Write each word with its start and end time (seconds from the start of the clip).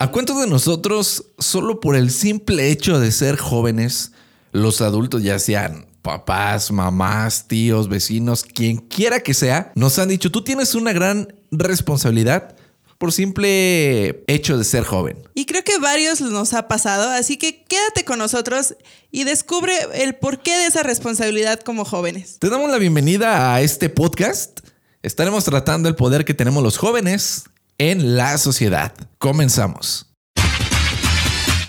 ¿A 0.00 0.12
cuántos 0.12 0.38
de 0.40 0.46
nosotros, 0.46 1.24
solo 1.40 1.80
por 1.80 1.96
el 1.96 2.12
simple 2.12 2.70
hecho 2.70 3.00
de 3.00 3.10
ser 3.10 3.36
jóvenes, 3.36 4.12
los 4.52 4.80
adultos, 4.80 5.24
ya 5.24 5.40
sean 5.40 5.88
papás, 6.02 6.70
mamás, 6.70 7.48
tíos, 7.48 7.88
vecinos, 7.88 8.44
quien 8.44 8.76
quiera 8.76 9.18
que 9.18 9.34
sea, 9.34 9.72
nos 9.74 9.98
han 9.98 10.08
dicho, 10.08 10.30
tú 10.30 10.44
tienes 10.44 10.76
una 10.76 10.92
gran 10.92 11.34
responsabilidad 11.50 12.54
por 12.96 13.10
simple 13.10 14.22
hecho 14.28 14.56
de 14.56 14.62
ser 14.62 14.84
joven. 14.84 15.18
Y 15.34 15.46
creo 15.46 15.64
que 15.64 15.78
varios 15.78 16.20
nos 16.20 16.54
ha 16.54 16.68
pasado, 16.68 17.10
así 17.10 17.36
que 17.36 17.64
quédate 17.64 18.04
con 18.04 18.20
nosotros 18.20 18.76
y 19.10 19.24
descubre 19.24 19.72
el 19.94 20.14
porqué 20.14 20.56
de 20.58 20.66
esa 20.66 20.84
responsabilidad 20.84 21.58
como 21.58 21.84
jóvenes. 21.84 22.38
Te 22.38 22.50
damos 22.50 22.70
la 22.70 22.78
bienvenida 22.78 23.52
a 23.52 23.62
este 23.62 23.88
podcast. 23.88 24.60
Estaremos 25.02 25.44
tratando 25.44 25.88
el 25.88 25.96
poder 25.96 26.24
que 26.24 26.34
tenemos 26.34 26.62
los 26.62 26.76
jóvenes 26.76 27.46
en 27.78 28.16
la 28.16 28.36
sociedad. 28.38 28.92
Comenzamos. 29.18 30.06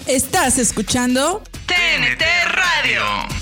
Estás 0.08 0.58
escuchando 0.58 1.44
TNT 1.68 2.24
Radio. 2.52 3.39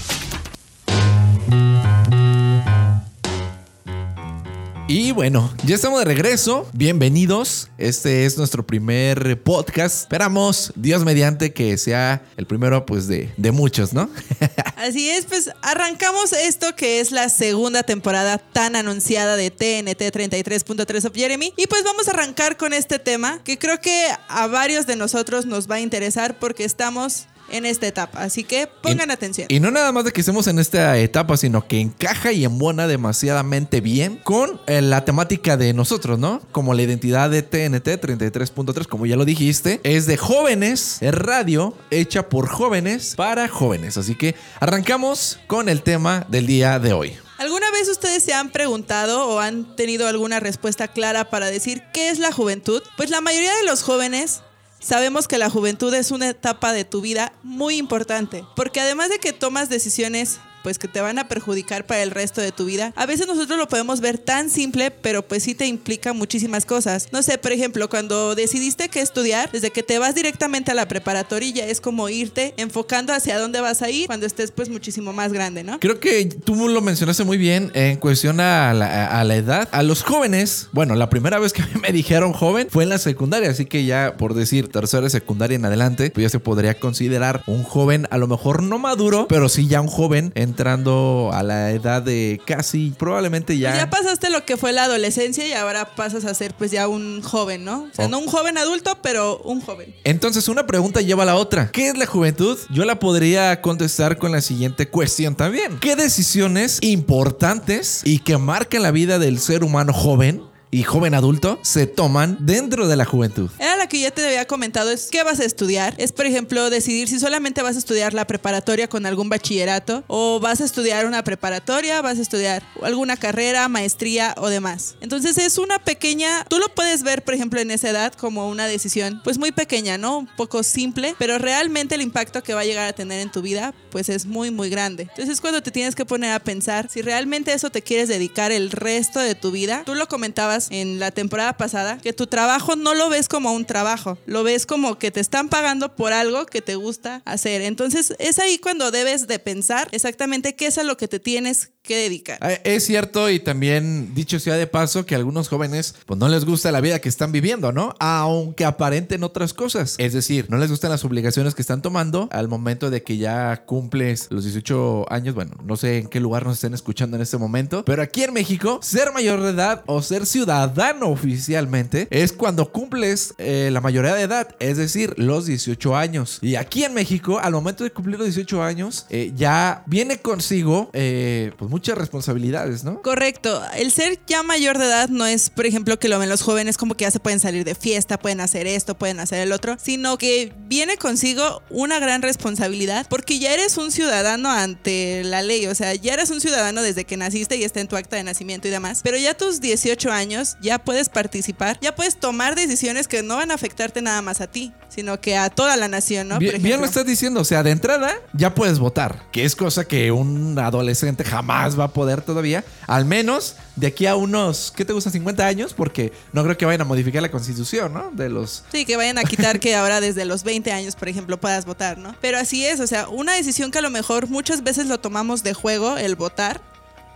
Y 4.90 5.12
bueno, 5.12 5.54
ya 5.66 5.76
estamos 5.76 6.00
de 6.00 6.06
regreso. 6.06 6.66
Bienvenidos. 6.72 7.68
Este 7.78 8.26
es 8.26 8.38
nuestro 8.38 8.66
primer 8.66 9.44
podcast. 9.44 10.04
Esperamos, 10.04 10.72
Dios 10.76 11.04
mediante, 11.04 11.52
que 11.52 11.78
sea 11.78 12.24
el 12.38 12.48
primero 12.48 12.86
pues 12.86 13.06
de, 13.06 13.30
de 13.36 13.52
muchos, 13.52 13.92
¿no? 13.92 14.10
Así 14.78 15.10
es, 15.10 15.26
pues 15.26 15.50
arrancamos 15.62 16.32
esto 16.32 16.74
que 16.78 17.02
es 17.02 17.12
la 17.12 17.28
segunda 17.28 17.84
temporada 17.84 18.38
tan 18.38 18.78
anunciada 18.78 19.36
de 19.36 19.52
TNT 19.52 20.00
33.3 20.04 21.06
of 21.06 21.14
Jeremy. 21.14 21.54
Y 21.58 21.68
pues 21.68 21.84
vamos 21.84 22.08
a 22.08 22.12
arrancar 22.12 22.56
con 22.56 22.72
este 22.72 22.98
tema 22.98 23.44
que 23.44 23.58
creo 23.58 23.82
que 23.82 24.08
a 24.30 24.48
varios 24.48 24.88
de 24.88 24.96
nosotros 24.96 25.46
nos 25.46 25.70
va 25.70 25.76
a 25.76 25.80
interesar 25.82 26.40
porque 26.40 26.64
estamos 26.64 27.28
en 27.50 27.66
esta 27.66 27.88
etapa. 27.88 28.22
Así 28.24 28.44
que 28.44 28.68
pongan 28.82 29.10
Y- 29.10 29.14
atención. 29.14 29.48
Y 29.50 29.60
no 29.60 29.72
nada 29.72 29.92
más 29.92 30.06
de 30.06 30.12
que 30.12 30.22
estemos 30.22 30.48
en 30.48 30.60
esta 30.60 30.98
etapa, 30.98 31.38
sino 31.38 31.68
que 31.68 31.80
encaja 31.80 32.32
y 32.32 32.44
embona 32.46 32.88
demasiadamente 32.88 33.82
bien 33.82 34.18
con 34.24 34.60
eh, 34.68 34.82
la 34.82 35.06
temática 35.06 35.58
de 35.58 35.74
nosotros, 35.74 36.20
¿no? 36.20 36.42
Como 36.52 36.74
la 36.74 36.82
identidad 36.82 37.30
de 37.30 37.42
TNT 37.44 37.88
33.3, 38.02 38.88
como 38.88 39.06
ya 39.06 39.16
lo 39.16 39.26
dijiste, 39.26 39.80
es 39.84 40.06
de 40.06 40.18
jóvenes, 40.18 40.98
es 41.02 41.14
radio 41.14 41.76
hecha 41.92 42.30
por 42.30 42.48
jóvenes 42.48 43.14
para 43.16 43.48
jóvenes. 43.48 43.98
Así 43.98 44.16
que 44.16 44.36
arrancamos 44.60 45.40
con 45.48 45.70
el 45.70 45.82
tema 45.82 46.26
del 46.30 46.46
día 46.48 46.78
de 46.80 46.94
hoy. 46.94 47.16
¿Alguna 47.38 47.70
vez 47.72 47.88
ustedes 47.88 48.24
se 48.24 48.34
han 48.34 48.50
preguntado 48.52 49.28
o 49.28 49.40
han 49.40 49.76
tenido 49.76 50.08
alguna 50.08 50.40
respuesta 50.40 50.88
clara 50.88 51.30
para 51.30 51.48
decir 51.48 51.84
qué 51.94 52.10
es 52.10 52.18
la 52.20 52.32
juventud? 52.32 52.82
Pues 52.98 53.10
la 53.12 53.22
mayoría 53.22 53.56
de 53.56 53.64
los 53.64 53.84
jóvenes 53.84 54.42
sabemos 54.88 55.28
que 55.28 55.38
la 55.38 55.50
juventud 55.50 55.94
es 55.94 56.12
una 56.12 56.30
etapa 56.30 56.72
de 56.72 56.86
tu 56.86 57.02
vida 57.02 57.34
muy 57.44 57.76
importante, 57.76 58.46
porque 58.56 58.80
además 58.80 59.10
de 59.10 59.20
que 59.20 59.34
tomas 59.34 59.68
decisiones 59.68 60.40
pues 60.64 60.80
que 60.80 60.88
te 60.88 61.02
van 61.02 61.20
a 61.20 61.28
perjudicar 61.28 61.86
para 61.86 62.04
el 62.04 62.12
resto 62.12 62.42
de 62.42 62.52
tu 62.52 62.66
vida. 62.66 62.94
A 62.96 63.06
veces 63.06 63.28
nosotros 63.28 63.58
lo 63.58 63.68
podemos 63.68 64.02
ver 64.02 64.18
tan 64.18 64.50
simple, 64.50 64.92
pero 64.92 65.22
pues 65.28 65.44
sí 65.44 65.56
te 65.56 65.66
implica 65.66 66.14
muchísimas 66.14 66.66
cosas. 66.66 67.10
No 67.12 67.24
sé, 67.24 67.38
por 67.38 67.52
ejemplo, 67.52 67.90
cuando 67.90 68.36
decidiste 68.36 68.90
qué 68.90 69.02
estudiar, 69.02 69.52
desde 69.52 69.72
que 69.72 69.84
te 69.84 70.00
vas 70.00 70.16
directamente 70.16 70.72
a 70.72 70.76
la 70.76 70.88
preparatoria 70.88 71.38
ya 71.54 71.66
es 71.66 71.82
como 71.82 72.10
irte 72.10 72.54
enfocando 72.58 73.14
hacia 73.14 73.40
dónde 73.40 73.62
vas 73.62 73.82
a 73.82 73.90
ir 73.90 74.08
cuando 74.08 74.26
estés 74.26 74.52
pues 74.52 74.70
muchísimo 74.70 75.14
más 75.14 75.32
grande, 75.34 75.64
¿no? 75.64 75.80
Creo 75.80 76.00
que 76.00 76.26
tú 76.26 76.68
lo 76.68 76.82
mencionaste 76.82 77.24
muy 77.24 77.38
bien 77.38 77.72
en 77.74 77.98
cuestión 77.98 78.40
a 78.40 78.74
la, 78.74 79.08
a 79.08 79.24
la 79.24 79.36
edad. 79.36 79.70
A 79.72 79.84
los 79.84 80.04
jóvenes, 80.04 80.70
bueno, 80.72 80.96
la 80.96 81.10
primera 81.10 81.40
vez 81.40 81.54
que 81.54 81.64
me 81.82 81.92
dijeron 81.92 82.34
joven 82.34 82.68
fue 82.70 82.84
en 82.84 82.90
la 82.90 82.98
secundaria, 82.98 83.50
así 83.50 83.66
que 83.66 83.86
ya 83.86 84.18
por 84.18 84.34
decir 84.34 84.68
tercera 84.68 85.04
de 85.04 85.10
secundaria 85.10 85.56
en 85.56 85.66
adelante, 85.66 86.12
pues 86.12 86.24
ya 86.24 86.30
se 86.30 86.40
podría 86.40 86.80
considerar 86.80 87.44
un 87.48 87.64
joven, 87.64 88.08
a 88.10 88.18
lo 88.18 88.28
mejor 88.28 88.64
no 88.64 88.80
maduro, 88.80 89.28
pero 89.28 89.50
sí 89.50 89.68
ya 89.68 89.82
un 89.82 89.88
joven 89.88 90.32
entrando 90.48 91.30
a 91.34 91.44
la 91.44 91.72
edad 91.72 92.02
de 92.02 92.42
casi, 92.46 92.92
probablemente 92.98 93.58
ya... 93.58 93.70
Pues 93.72 93.82
ya 93.82 93.90
pasaste 93.90 94.30
lo 94.30 94.46
que 94.46 94.58
fue 94.58 94.72
la 94.74 94.86
adolescencia 94.86 95.48
y 95.48 95.54
ahora 95.54 95.96
pasas 95.96 96.26
a 96.26 96.34
ser 96.34 96.54
pues 96.54 96.72
ya 96.72 96.88
un 96.88 97.22
joven, 97.22 97.64
¿no? 97.66 97.84
O 97.84 97.94
sea, 97.94 98.06
Oh. 98.06 98.10
no 98.10 98.20
un 98.20 98.28
joven 98.28 98.58
adulto, 98.58 98.98
pero 99.02 99.40
un 99.40 99.62
joven. 99.62 99.94
Entonces 100.04 100.48
una 100.48 100.66
pregunta 100.66 101.02
lleva 101.02 101.24
a 101.24 101.26
la 101.26 101.36
otra. 101.36 101.70
¿Qué 101.72 101.90
es 101.90 101.98
la 101.98 102.06
juventud? 102.06 102.58
Yo 102.72 102.86
la 102.86 103.00
podría 103.00 103.62
contestar 103.62 104.18
con 104.18 104.32
la 104.32 104.42
siguiente 104.42 104.88
cuestión 104.88 105.36
también. 105.36 105.78
¿Qué 105.80 105.96
decisiones 105.96 106.80
importantes 106.82 108.02
y 108.04 108.20
que 108.20 108.38
marcan 108.38 108.84
la 108.84 108.92
vida 108.92 109.20
del 109.20 109.40
ser 109.40 109.64
humano 109.64 109.94
joven 109.94 110.42
y 110.72 110.84
joven 110.84 111.14
adulto 111.14 111.60
se 111.62 111.88
toman 111.88 112.38
dentro 112.42 112.88
de 112.88 112.96
la 112.96 113.06
juventud? 113.06 113.50
Era 113.60 113.78
la 113.78 113.88
que 113.88 114.00
ya 114.00 114.12
te 114.12 114.26
había 114.26 114.46
comentado, 114.46 114.92
es 114.92 115.10
qué 115.12 115.24
vas 115.24 115.40
a 115.40 115.46
estudiar. 115.46 115.94
Es, 115.98 116.12
por 116.12 116.26
ejemplo, 116.26 116.70
decidir 116.70 117.08
si 117.08 117.20
solamente 117.20 117.62
vas 117.62 117.76
a 117.76 117.80
estudiar 117.80 118.14
la 118.14 118.28
preparatoria 118.28 118.88
con 118.88 119.06
algún 119.06 119.30
bachillerato 119.30 120.04
o 120.08 120.40
vas 120.40 120.62
a 120.62 120.66
estudiar 120.66 121.06
una 121.06 121.24
preparatoria, 121.24 122.02
vas 122.02 122.20
a 122.20 122.22
estudiar 122.22 122.64
alguna 122.82 123.18
carrera, 123.18 123.68
maestría 123.70 124.36
o 124.38 124.50
demás. 124.50 124.96
Entonces 125.02 125.38
es 125.38 125.58
una 125.58 125.80
pequeña, 125.80 126.46
tú 126.50 126.60
lo 126.60 126.74
puedes 126.74 127.04
ver, 127.04 127.24
por 127.24 127.34
ejemplo, 127.34 127.60
en 127.60 127.72
esa 127.72 127.90
edad 127.90 128.14
como 128.14 128.50
una 128.50 128.68
decisión 128.68 129.22
pues 129.24 129.38
muy 129.38 129.52
pequeña, 129.52 129.98
¿no? 129.98 130.20
Un 130.20 130.28
poco 130.28 130.64
simple, 130.64 131.16
pero 131.18 131.38
realmente 131.38 131.96
el 131.96 132.02
impacto 132.02 132.44
que 132.44 132.54
va 132.54 132.62
a 132.62 132.66
llegar 132.66 132.88
a 132.88 132.94
tener 132.94 133.22
en 133.22 133.32
tu 133.32 133.42
vida 133.42 133.74
pues 133.90 134.10
es 134.10 134.26
muy, 134.26 134.52
muy 134.52 134.70
grande. 134.70 135.04
Entonces 135.04 135.30
es 135.30 135.42
cuando 135.42 135.62
te 135.62 135.72
tienes 135.72 135.96
que 135.96 136.06
poner 136.06 136.32
a 136.32 136.40
pensar 136.40 136.90
si 136.90 137.02
realmente 137.02 137.54
eso 137.54 137.70
te 137.70 137.82
quieres 137.82 138.10
dedicar 138.10 138.52
el 138.52 138.72
resto 138.72 139.20
de 139.20 139.36
tu 139.36 139.52
vida. 139.52 139.84
Tú 139.86 139.96
lo 139.96 140.08
comentabas 140.08 140.57
en 140.70 141.00
la 141.00 141.12
temporada 141.12 141.58
pasada, 141.58 141.98
que 141.98 142.14
tu 142.14 142.28
trabajo 142.28 142.76
no 142.76 142.94
lo 142.94 143.10
ves 143.10 143.28
como 143.28 143.54
un 143.54 143.66
trabajo, 143.66 144.18
lo 144.26 144.44
ves 144.44 144.66
como 144.66 144.98
que 144.98 145.12
te 145.12 145.20
están 145.20 145.50
pagando 145.50 145.96
por 145.96 146.14
algo 146.14 146.46
que 146.46 146.62
te 146.62 146.76
gusta 146.76 147.22
hacer. 147.26 147.62
Entonces 147.62 148.14
es 148.20 148.40
ahí 148.40 148.58
cuando 148.58 148.92
debes 148.92 149.28
de 149.28 149.40
pensar 149.40 149.88
exactamente 149.92 150.56
qué 150.56 150.68
es 150.68 150.78
a 150.78 150.84
lo 150.84 150.98
que 150.98 151.08
te 151.08 151.20
tienes 151.20 151.72
que 151.88 151.98
dedicar. 151.98 152.38
Eh, 152.42 152.62
Es 152.64 152.86
cierto 152.86 153.30
y 153.30 153.40
también 153.40 154.14
dicho 154.14 154.40
sea 154.40 154.56
de 154.56 154.68
paso 154.68 155.06
que 155.06 155.16
a 155.16 155.18
algunos 155.18 155.48
jóvenes 155.48 155.96
pues 156.06 156.20
no 156.20 156.28
les 156.30 156.46
gusta 156.46 156.72
la 156.72 156.82
vida 156.82 157.00
que 157.00 157.10
están 157.10 157.32
viviendo, 157.32 157.72
¿no? 157.72 157.96
Aunque 158.00 158.66
aparenten 158.66 159.24
otras 159.24 159.54
cosas. 159.54 159.96
Es 159.98 160.14
decir, 160.14 160.48
no 160.50 160.58
les 160.58 160.70
gustan 160.70 160.92
las 160.92 161.04
obligaciones 161.06 161.56
que 161.56 161.62
están 161.62 161.82
tomando 161.82 162.28
al 162.32 162.48
momento 162.48 162.90
de 162.90 163.02
que 163.02 163.18
ya 163.18 163.66
cumples 163.66 164.28
los 164.30 164.44
18 164.44 165.12
años. 165.12 165.34
Bueno, 165.34 165.52
no 165.64 165.76
sé 165.78 165.98
en 166.00 166.08
qué 166.08 166.20
lugar 166.20 166.46
nos 166.46 166.56
estén 166.56 166.74
escuchando 166.74 167.18
en 167.18 167.24
este 167.24 167.38
momento, 167.38 167.84
pero 167.86 168.02
aquí 168.02 168.24
en 168.24 168.34
México, 168.34 168.80
ser 168.84 169.12
mayor 169.14 169.42
de 169.42 169.52
edad 169.52 169.84
o 169.88 170.02
ser 170.02 170.26
ciudadano 170.26 171.08
oficialmente 171.08 172.08
es 172.12 172.34
cuando 172.34 172.72
cumples 172.72 173.34
eh, 173.38 173.70
la 173.72 173.82
mayoría 173.82 174.14
de 174.14 174.24
edad, 174.24 174.56
es 174.60 174.78
decir, 174.78 175.14
los 175.18 175.46
18 175.46 175.96
años. 175.96 176.40
Y 176.42 176.56
aquí 176.56 176.84
en 176.84 176.94
México, 176.94 177.40
al 177.40 177.54
momento 177.54 177.84
de 177.84 177.92
cumplir 177.92 178.18
los 178.18 178.28
18 178.28 178.62
años, 178.62 179.06
eh, 179.10 179.32
ya 179.36 179.84
viene 179.86 180.20
consigo 180.20 180.90
eh, 180.94 181.52
pues 181.58 181.70
muchas 181.78 181.96
responsabilidades, 181.96 182.84
¿no? 182.84 183.04
Correcto. 183.04 183.62
El 183.76 183.92
ser 183.92 184.20
ya 184.26 184.42
mayor 184.42 184.80
de 184.80 184.86
edad 184.86 185.10
no 185.10 185.28
es, 185.28 185.52
por 185.52 185.68
ejemplo, 185.68 186.00
que 186.00 186.10
lo 186.10 186.18
ven 186.18 186.28
los 186.28 186.42
jóvenes 186.42 186.76
como 186.76 186.96
que 186.96 187.04
ya 187.04 187.12
se 187.12 187.20
pueden 187.20 187.40
salir 187.40 187.64
de 187.66 187.76
fiesta, 187.76 188.18
pueden 188.18 188.42
hacer 188.42 188.66
esto, 188.66 188.98
pueden 188.98 189.20
hacer 189.20 189.42
el 189.42 189.52
otro, 189.52 189.78
sino 189.80 190.18
que 190.18 190.52
viene 190.66 190.98
consigo 190.98 191.62
una 191.70 192.00
gran 192.00 192.24
responsabilidad 192.24 193.06
porque 193.08 193.38
ya 193.38 193.54
eres 193.54 193.78
un 193.78 193.92
ciudadano 193.92 194.50
ante 194.50 195.24
la 195.24 195.44
ley, 195.44 195.68
o 195.68 195.76
sea, 195.76 195.94
ya 195.94 196.14
eres 196.14 196.32
un 196.32 196.42
ciudadano 196.42 196.82
desde 196.82 197.06
que 197.06 197.16
naciste 197.16 197.58
y 197.58 197.64
está 197.64 197.80
en 197.80 197.88
tu 197.88 197.96
acta 197.96 198.16
de 198.16 198.24
nacimiento 198.24 198.68
y 198.68 198.72
demás, 198.72 199.02
pero 199.04 199.18
ya 199.18 199.32
a 199.32 199.34
tus 199.36 199.62
18 199.62 200.12
años 200.12 200.58
ya 200.60 200.80
puedes 200.80 201.10
participar, 201.10 201.78
ya 201.80 201.94
puedes 201.94 202.20
tomar 202.20 202.56
decisiones 202.56 203.08
que 203.08 203.22
no 203.22 203.36
van 203.36 203.52
a 203.52 203.54
afectarte 203.54 204.02
nada 204.02 204.24
más 204.24 204.42
a 204.42 204.48
ti, 204.48 204.74
sino 204.90 205.22
que 205.22 205.38
a 205.38 205.52
toda 205.52 205.78
la 205.78 205.88
nación, 205.88 206.30
¿no? 206.30 206.40
Bien, 206.40 206.60
bien 206.60 206.80
lo 206.80 206.88
estás 206.88 207.06
diciendo, 207.06 207.42
o 207.42 207.46
sea, 207.46 207.62
de 207.62 207.70
entrada 207.70 208.16
ya 208.34 208.56
puedes 208.56 208.80
votar, 208.80 209.30
que 209.32 209.46
es 209.46 209.56
cosa 209.56 209.86
que 209.86 210.12
un 210.12 210.58
adolescente 210.58 211.24
jamás 211.24 211.67
va 211.76 211.86
a 211.86 211.94
poder 211.94 212.22
todavía, 212.22 212.64
al 212.86 213.06
menos 213.06 213.56
de 213.76 213.88
aquí 213.88 214.06
a 214.06 214.16
unos, 214.16 214.72
¿qué 214.76 214.86
te 214.86 214.94
gusta? 214.94 215.10
50 215.10 215.46
años, 215.46 215.74
porque 215.74 216.12
no 216.34 216.44
creo 216.44 216.58
que 216.58 216.66
vayan 216.66 216.82
a 216.82 216.86
modificar 216.86 217.22
la 217.22 217.32
constitución, 217.32 217.94
¿no? 217.94 218.12
De 218.12 218.30
los... 218.30 218.64
Sí, 218.72 218.86
que 218.86 218.98
vayan 218.98 219.18
a 219.18 219.24
quitar 219.24 219.60
que 219.60 219.76
ahora 219.76 220.02
desde 220.02 220.26
los 220.26 220.44
20 220.44 220.72
años, 220.72 220.96
por 220.96 221.10
ejemplo, 221.10 221.38
puedas 221.40 221.66
votar, 221.66 221.98
¿no? 221.98 222.16
Pero 222.22 222.38
así 222.38 222.66
es, 222.66 222.80
o 222.80 222.88
sea, 222.88 223.08
una 223.08 223.34
decisión 223.34 223.72
que 223.72 223.80
a 223.80 223.82
lo 223.82 223.90
mejor 223.90 224.28
muchas 224.30 224.64
veces 224.64 224.88
lo 224.88 225.00
tomamos 225.00 225.44
de 225.44 225.54
juego, 225.54 225.98
el 225.98 226.16
votar. 226.16 226.62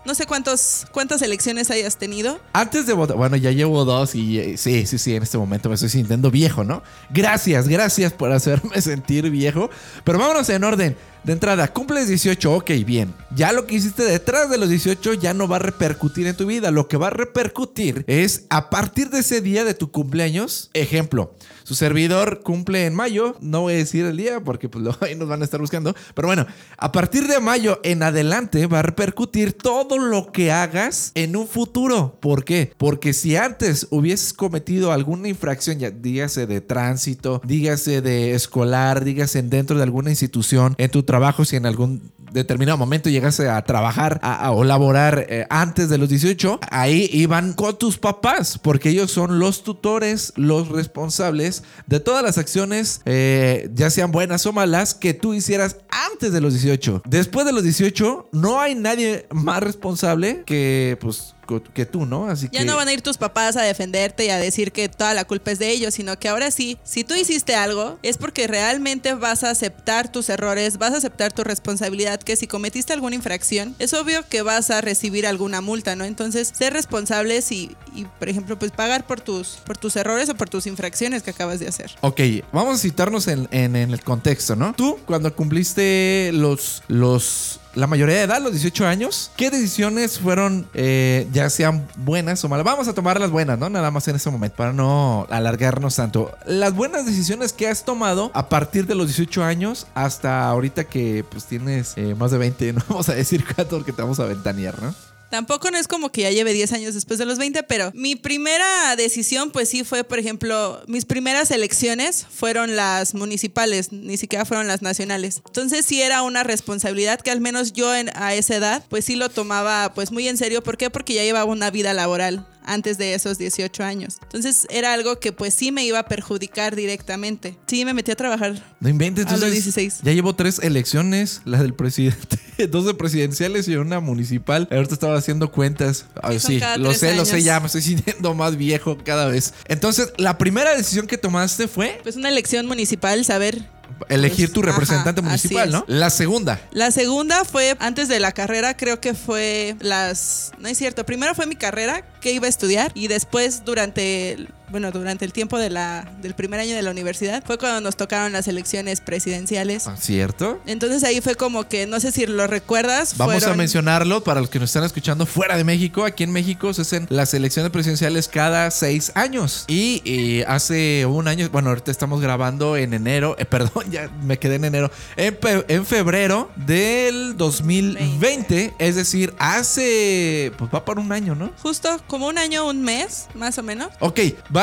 No 0.03 0.15
sé 0.15 0.25
cuántos, 0.25 0.87
cuántas 0.91 1.21
elecciones 1.21 1.69
hayas 1.69 1.97
tenido. 1.97 2.39
Antes 2.53 2.87
de 2.87 2.93
votar, 2.93 3.17
bueno, 3.17 3.37
ya 3.37 3.51
llevo 3.51 3.85
dos 3.85 4.15
y 4.15 4.39
eh, 4.39 4.57
sí, 4.57 4.87
sí, 4.87 4.97
sí, 4.97 5.15
en 5.15 5.21
este 5.21 5.37
momento 5.37 5.69
me 5.69 5.75
estoy 5.75 5.89
sintiendo 5.89 6.31
viejo, 6.31 6.63
¿no? 6.63 6.81
Gracias, 7.11 7.67
gracias 7.67 8.11
por 8.11 8.31
hacerme 8.31 8.81
sentir 8.81 9.29
viejo. 9.29 9.69
Pero 10.03 10.17
vámonos 10.17 10.49
en 10.49 10.63
orden. 10.63 10.97
De 11.23 11.33
entrada, 11.33 11.67
cumples 11.67 12.07
18, 12.07 12.51
ok, 12.51 12.71
bien. 12.83 13.13
Ya 13.35 13.53
lo 13.53 13.67
que 13.67 13.75
hiciste 13.75 14.03
detrás 14.03 14.49
de 14.49 14.57
los 14.57 14.69
18 14.69 15.13
ya 15.13 15.35
no 15.35 15.47
va 15.47 15.57
a 15.57 15.59
repercutir 15.59 16.25
en 16.25 16.35
tu 16.35 16.47
vida. 16.47 16.71
Lo 16.71 16.87
que 16.87 16.97
va 16.97 17.07
a 17.07 17.11
repercutir 17.11 18.03
es 18.07 18.45
a 18.49 18.71
partir 18.71 19.11
de 19.11 19.19
ese 19.19 19.39
día 19.39 19.63
de 19.63 19.75
tu 19.75 19.91
cumpleaños. 19.91 20.71
Ejemplo, 20.73 21.35
su 21.63 21.75
servidor 21.75 22.41
cumple 22.41 22.87
en 22.87 22.95
mayo. 22.95 23.37
No 23.39 23.61
voy 23.61 23.73
a 23.73 23.77
decir 23.77 24.03
el 24.05 24.17
día 24.17 24.39
porque 24.39 24.67
pues 24.67 24.83
luego 24.83 24.97
ahí 25.01 25.13
nos 25.13 25.27
van 25.27 25.41
a 25.41 25.45
estar 25.45 25.59
buscando. 25.59 25.95
Pero 26.15 26.27
bueno, 26.27 26.47
a 26.75 26.91
partir 26.91 27.27
de 27.27 27.39
mayo 27.39 27.79
en 27.83 28.01
adelante 28.01 28.65
va 28.65 28.79
a 28.79 28.81
repercutir 28.81 29.53
todo 29.53 29.90
lo 29.97 30.31
que 30.31 30.51
hagas 30.51 31.11
en 31.15 31.35
un 31.35 31.47
futuro. 31.47 32.17
¿Por 32.19 32.43
qué? 32.43 32.73
Porque 32.77 33.13
si 33.13 33.35
antes 33.35 33.87
hubieses 33.89 34.33
cometido 34.33 34.91
alguna 34.91 35.27
infracción, 35.27 35.79
ya 35.79 35.91
dígase 35.91 36.47
de 36.47 36.61
tránsito, 36.61 37.41
dígase 37.45 38.01
de 38.01 38.33
escolar, 38.33 39.03
dígase 39.03 39.41
dentro 39.41 39.77
de 39.77 39.83
alguna 39.83 40.09
institución, 40.09 40.75
en 40.77 40.91
tu 40.91 41.03
trabajo, 41.03 41.45
si 41.45 41.55
en 41.55 41.65
algún 41.65 42.11
determinado 42.31 42.77
momento 42.77 43.09
llegase 43.09 43.49
a 43.49 43.61
trabajar 43.63 44.19
o 44.51 44.63
laborar 44.63 45.25
eh, 45.29 45.45
antes 45.49 45.89
de 45.89 45.97
los 45.97 46.09
18, 46.09 46.59
ahí 46.69 47.09
iban 47.11 47.53
con 47.53 47.77
tus 47.77 47.97
papás, 47.97 48.57
porque 48.57 48.89
ellos 48.89 49.11
son 49.11 49.39
los 49.39 49.63
tutores, 49.63 50.33
los 50.35 50.69
responsables 50.69 51.63
de 51.87 51.99
todas 51.99 52.23
las 52.23 52.37
acciones, 52.37 53.01
eh, 53.05 53.69
ya 53.73 53.89
sean 53.89 54.11
buenas 54.11 54.45
o 54.45 54.53
malas, 54.53 54.93
que 54.93 55.13
tú 55.13 55.33
hicieras 55.33 55.77
antes 56.11 56.31
de 56.31 56.41
los 56.41 56.53
18. 56.53 57.03
Después 57.05 57.45
de 57.45 57.53
los 57.53 57.63
18, 57.63 58.29
no 58.31 58.59
hay 58.59 58.75
nadie 58.75 59.25
más 59.31 59.61
responsable 59.61 60.43
que, 60.45 60.97
pues, 61.01 61.35
que 61.73 61.85
tú, 61.85 62.05
¿no? 62.05 62.27
Así 62.27 62.49
ya 62.51 62.63
no 62.63 62.75
van 62.75 62.87
a 62.87 62.93
ir 62.93 63.01
tus 63.01 63.17
papás 63.17 63.57
a 63.57 63.61
defenderte 63.61 64.25
y 64.25 64.29
a 64.29 64.37
decir 64.37 64.71
que 64.71 64.89
toda 64.89 65.13
la 65.13 65.25
culpa 65.25 65.51
es 65.51 65.59
de 65.59 65.69
ellos, 65.69 65.93
sino 65.93 66.17
que 66.17 66.29
ahora 66.29 66.51
sí, 66.51 66.77
si 66.83 67.03
tú 67.03 67.13
hiciste 67.13 67.55
algo, 67.55 67.99
es 68.03 68.17
porque 68.17 68.47
realmente 68.47 69.13
vas 69.13 69.43
a 69.43 69.49
aceptar 69.49 70.11
tus 70.11 70.29
errores, 70.29 70.77
vas 70.77 70.93
a 70.93 70.97
aceptar 70.97 71.31
tu 71.31 71.43
responsabilidad, 71.43 72.19
que 72.19 72.35
si 72.35 72.47
cometiste 72.47 72.93
alguna 72.93 73.15
infracción, 73.15 73.75
es 73.79 73.93
obvio 73.93 74.27
que 74.27 74.41
vas 74.41 74.69
a 74.69 74.81
recibir 74.81 75.27
alguna 75.27 75.61
multa, 75.61 75.95
¿no? 75.95 76.05
Entonces, 76.05 76.51
ser 76.53 76.73
responsables 76.73 77.51
y, 77.51 77.75
por 78.19 78.29
ejemplo, 78.29 78.57
pues 78.57 78.71
pagar 78.71 79.05
por 79.05 79.21
tus, 79.21 79.59
por 79.65 79.77
tus 79.77 79.95
errores 79.95 80.29
o 80.29 80.35
por 80.35 80.49
tus 80.49 80.67
infracciones 80.67 81.23
que 81.23 81.31
acabas 81.31 81.59
de 81.59 81.67
hacer. 81.67 81.91
Ok, 82.01 82.21
vamos 82.51 82.75
a 82.75 82.77
citarnos 82.79 83.27
en, 83.27 83.47
en 83.51 83.75
el 83.75 84.03
contexto, 84.03 84.55
¿no? 84.55 84.73
Tú, 84.73 84.99
cuando 85.05 85.33
cumpliste 85.35 86.31
los, 86.33 86.83
los 86.87 87.60
la 87.75 87.87
mayoría 87.87 88.15
de 88.15 88.21
edad, 88.23 88.41
los 88.41 88.51
18 88.51 88.85
años, 88.85 89.31
¿qué 89.37 89.49
decisiones 89.49 90.19
fueron, 90.19 90.67
eh, 90.73 91.27
ya 91.31 91.49
sean 91.49 91.87
buenas 91.97 92.43
o 92.43 92.49
malas? 92.49 92.65
Vamos 92.65 92.87
a 92.87 92.93
tomar 92.93 93.19
las 93.19 93.31
buenas, 93.31 93.57
¿no? 93.59 93.69
Nada 93.69 93.91
más 93.91 94.07
en 94.07 94.15
ese 94.15 94.29
momento, 94.29 94.55
para 94.57 94.73
no 94.73 95.27
alargarnos 95.29 95.95
tanto. 95.95 96.31
Las 96.45 96.73
buenas 96.73 97.05
decisiones 97.05 97.53
que 97.53 97.67
has 97.67 97.85
tomado 97.85 98.31
a 98.33 98.49
partir 98.49 98.87
de 98.87 98.95
los 98.95 99.07
18 99.07 99.43
años 99.43 99.87
hasta 99.93 100.47
ahorita 100.47 100.85
que 100.85 101.25
pues 101.29 101.45
tienes 101.45 101.93
eh, 101.95 102.15
más 102.15 102.31
de 102.31 102.37
20, 102.37 102.73
no 102.73 102.81
vamos 102.89 103.09
a 103.09 103.13
decir 103.13 103.43
cuánto 103.43 103.77
porque 103.77 103.93
te 103.93 104.01
vamos 104.01 104.19
a 104.19 104.25
ventanear, 104.25 104.81
¿no? 104.81 104.93
Tampoco 105.31 105.71
no 105.71 105.77
es 105.77 105.87
como 105.87 106.11
que 106.11 106.23
ya 106.23 106.31
lleve 106.31 106.51
10 106.51 106.73
años 106.73 106.93
después 106.93 107.17
de 107.17 107.25
los 107.25 107.37
20, 107.37 107.63
pero 107.63 107.91
mi 107.95 108.17
primera 108.17 108.95
decisión 108.97 109.49
pues 109.49 109.69
sí 109.69 109.85
fue, 109.85 110.03
por 110.03 110.19
ejemplo, 110.19 110.83
mis 110.87 111.05
primeras 111.05 111.51
elecciones 111.51 112.27
fueron 112.29 112.75
las 112.75 113.15
municipales, 113.15 113.93
ni 113.93 114.17
siquiera 114.17 114.43
fueron 114.43 114.67
las 114.67 114.81
nacionales. 114.81 115.41
Entonces 115.47 115.85
sí 115.85 116.01
era 116.01 116.21
una 116.21 116.43
responsabilidad 116.43 117.21
que 117.21 117.31
al 117.31 117.39
menos 117.39 117.71
yo 117.71 117.89
a 117.89 118.35
esa 118.35 118.55
edad 118.57 118.83
pues 118.89 119.05
sí 119.05 119.15
lo 119.15 119.29
tomaba 119.29 119.93
pues 119.95 120.11
muy 120.11 120.27
en 120.27 120.37
serio. 120.37 120.61
¿Por 120.61 120.77
qué? 120.77 120.89
Porque 120.89 121.13
ya 121.13 121.23
llevaba 121.23 121.45
una 121.45 121.71
vida 121.71 121.93
laboral 121.93 122.45
antes 122.65 122.97
de 122.97 123.13
esos 123.13 123.37
18 123.37 123.83
años. 123.83 124.17
Entonces 124.23 124.67
era 124.69 124.93
algo 124.93 125.19
que 125.19 125.31
pues 125.31 125.53
sí 125.53 125.71
me 125.71 125.83
iba 125.83 125.99
a 125.99 126.05
perjudicar 126.07 126.75
directamente. 126.75 127.57
Sí, 127.67 127.85
me 127.85 127.93
metí 127.93 128.11
a 128.11 128.15
trabajar. 128.15 128.63
No 128.79 128.89
inventes, 128.89 129.27
a 129.27 129.37
los 129.37 129.51
16. 129.51 130.01
Ya 130.03 130.13
llevo 130.13 130.35
tres 130.35 130.59
elecciones, 130.59 131.41
la 131.45 131.61
del 131.61 131.73
presidente, 131.73 132.37
dos 132.69 132.85
de 132.85 132.93
presidenciales 132.93 133.67
y 133.67 133.75
una 133.75 133.99
municipal. 133.99 134.67
Ahorita 134.71 134.93
estaba 134.93 135.17
haciendo 135.17 135.51
cuentas. 135.51 136.05
sí, 136.39 136.59
lo 136.77 136.93
sé, 136.93 137.15
lo 137.15 137.25
sé, 137.25 137.43
ya 137.43 137.59
me 137.59 137.67
estoy 137.67 137.81
sintiendo 137.81 138.33
más 138.33 138.57
viejo 138.57 138.97
cada 139.03 139.27
vez. 139.27 139.53
Entonces, 139.67 140.13
la 140.17 140.37
primera 140.37 140.75
decisión 140.75 141.07
que 141.07 141.17
tomaste 141.17 141.67
fue... 141.67 141.99
Pues 142.03 142.15
una 142.15 142.29
elección 142.29 142.65
municipal, 142.67 143.25
saber 143.25 143.69
elegir 144.09 144.47
pues, 144.47 144.53
tu 144.53 144.61
representante 144.61 145.21
municipal, 145.21 145.71
¿no? 145.71 145.83
La 145.87 146.09
segunda. 146.09 146.59
La 146.71 146.91
segunda 146.91 147.43
fue 147.45 147.75
antes 147.79 148.07
de 148.07 148.19
la 148.19 148.31
carrera, 148.31 148.75
creo 148.75 148.99
que 148.99 149.13
fue 149.13 149.75
las. 149.79 150.51
No 150.59 150.67
es 150.67 150.77
cierto. 150.77 151.05
Primero 151.05 151.35
fue 151.35 151.45
mi 151.45 151.55
carrera 151.55 152.03
que 152.19 152.31
iba 152.31 152.47
a 152.47 152.49
estudiar 152.49 152.91
y 152.93 153.07
después 153.07 153.63
durante 153.65 154.47
bueno, 154.71 154.91
durante 154.91 155.25
el 155.25 155.33
tiempo 155.33 155.57
de 155.57 155.69
la, 155.69 156.09
del 156.21 156.33
primer 156.33 156.59
año 156.59 156.75
de 156.75 156.81
la 156.81 156.91
universidad, 156.91 157.43
fue 157.45 157.57
cuando 157.57 157.81
nos 157.81 157.97
tocaron 157.97 158.31
las 158.31 158.47
elecciones 158.47 159.01
presidenciales. 159.01 159.87
Ah, 159.87 159.95
¿Cierto? 159.99 160.61
Entonces 160.65 161.03
ahí 161.03 161.21
fue 161.21 161.35
como 161.35 161.67
que, 161.67 161.85
no 161.85 161.99
sé 161.99 162.11
si 162.11 162.25
lo 162.25 162.47
recuerdas. 162.47 163.17
Vamos 163.17 163.43
a 163.43 163.53
mencionarlo 163.53 164.23
para 164.23 164.39
los 164.39 164.49
que 164.49 164.59
nos 164.59 164.69
están 164.69 164.83
escuchando 164.83 165.25
fuera 165.25 165.57
de 165.57 165.63
México. 165.63 166.05
Aquí 166.05 166.23
en 166.23 166.31
México 166.31 166.73
se 166.73 166.83
hacen 166.83 167.07
las 167.09 167.33
elecciones 167.33 167.71
presidenciales 167.71 168.27
cada 168.27 168.71
seis 168.71 169.11
años. 169.15 169.65
Y, 169.67 170.43
hace 170.47 171.05
un 171.05 171.27
año, 171.27 171.49
bueno, 171.51 171.69
ahorita 171.69 171.91
estamos 171.91 172.21
grabando 172.21 172.77
en 172.77 172.93
enero, 172.93 173.35
eh, 173.37 173.45
perdón, 173.51 173.91
ya 173.91 174.09
me 174.23 174.39
quedé 174.39 174.55
en 174.55 174.65
enero, 174.65 174.91
en, 175.17 175.85
febrero 175.85 176.49
del 176.55 177.35
2020, 177.37 178.75
es 178.79 178.95
decir, 178.95 179.33
hace, 179.39 180.51
pues 180.57 180.71
va 180.73 180.85
para 180.85 181.01
un 181.01 181.11
año, 181.11 181.35
¿no? 181.35 181.51
Justo 181.61 181.89
como 182.07 182.27
un 182.27 182.37
año, 182.37 182.67
un 182.67 182.81
mes, 182.81 183.27
más 183.33 183.57
o 183.57 183.63
menos. 183.63 183.89
Ok, 183.99 184.19
va 184.55 184.60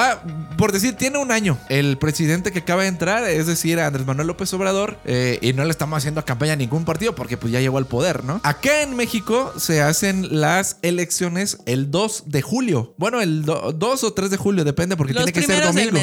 por 0.57 0.73
decir, 0.73 0.95
tiene 0.95 1.19
un 1.19 1.31
año 1.31 1.59
el 1.69 1.99
presidente 1.99 2.53
que 2.53 2.61
acaba 2.61 2.83
de 2.83 2.89
entrar, 2.89 3.25
es 3.25 3.47
decir, 3.47 3.79
Andrés 3.81 4.07
Manuel 4.07 4.27
López 4.27 4.53
Obrador, 4.55 4.99
eh, 5.05 5.39
y 5.41 5.53
no 5.53 5.65
le 5.65 5.71
estamos 5.71 5.97
haciendo 5.99 6.25
campaña 6.25 6.55
a 6.55 6.57
ningún 6.57 6.85
partido 6.85 7.15
porque 7.15 7.37
pues 7.37 7.53
ya 7.53 7.61
llegó 7.61 7.79
al 7.79 7.87
poder, 7.87 8.25
¿no? 8.25 8.41
Acá 8.43 8.83
en 8.83 8.97
México 8.97 9.53
se 9.57 9.83
hacen 9.83 10.41
las 10.41 10.79
elecciones 10.83 11.59
el 11.67 11.91
2 11.91 12.25
de 12.27 12.43
julio. 12.43 12.95
Bueno, 12.99 13.21
el 13.21 13.45
2 13.45 14.05
o 14.05 14.13
3 14.13 14.31
de 14.31 14.37
julio, 14.37 14.65
depende 14.65 14.97
porque 14.97 15.15
tiene 15.15 15.33
que 15.33 15.43
ser 15.43 15.65
domingo. 15.65 15.99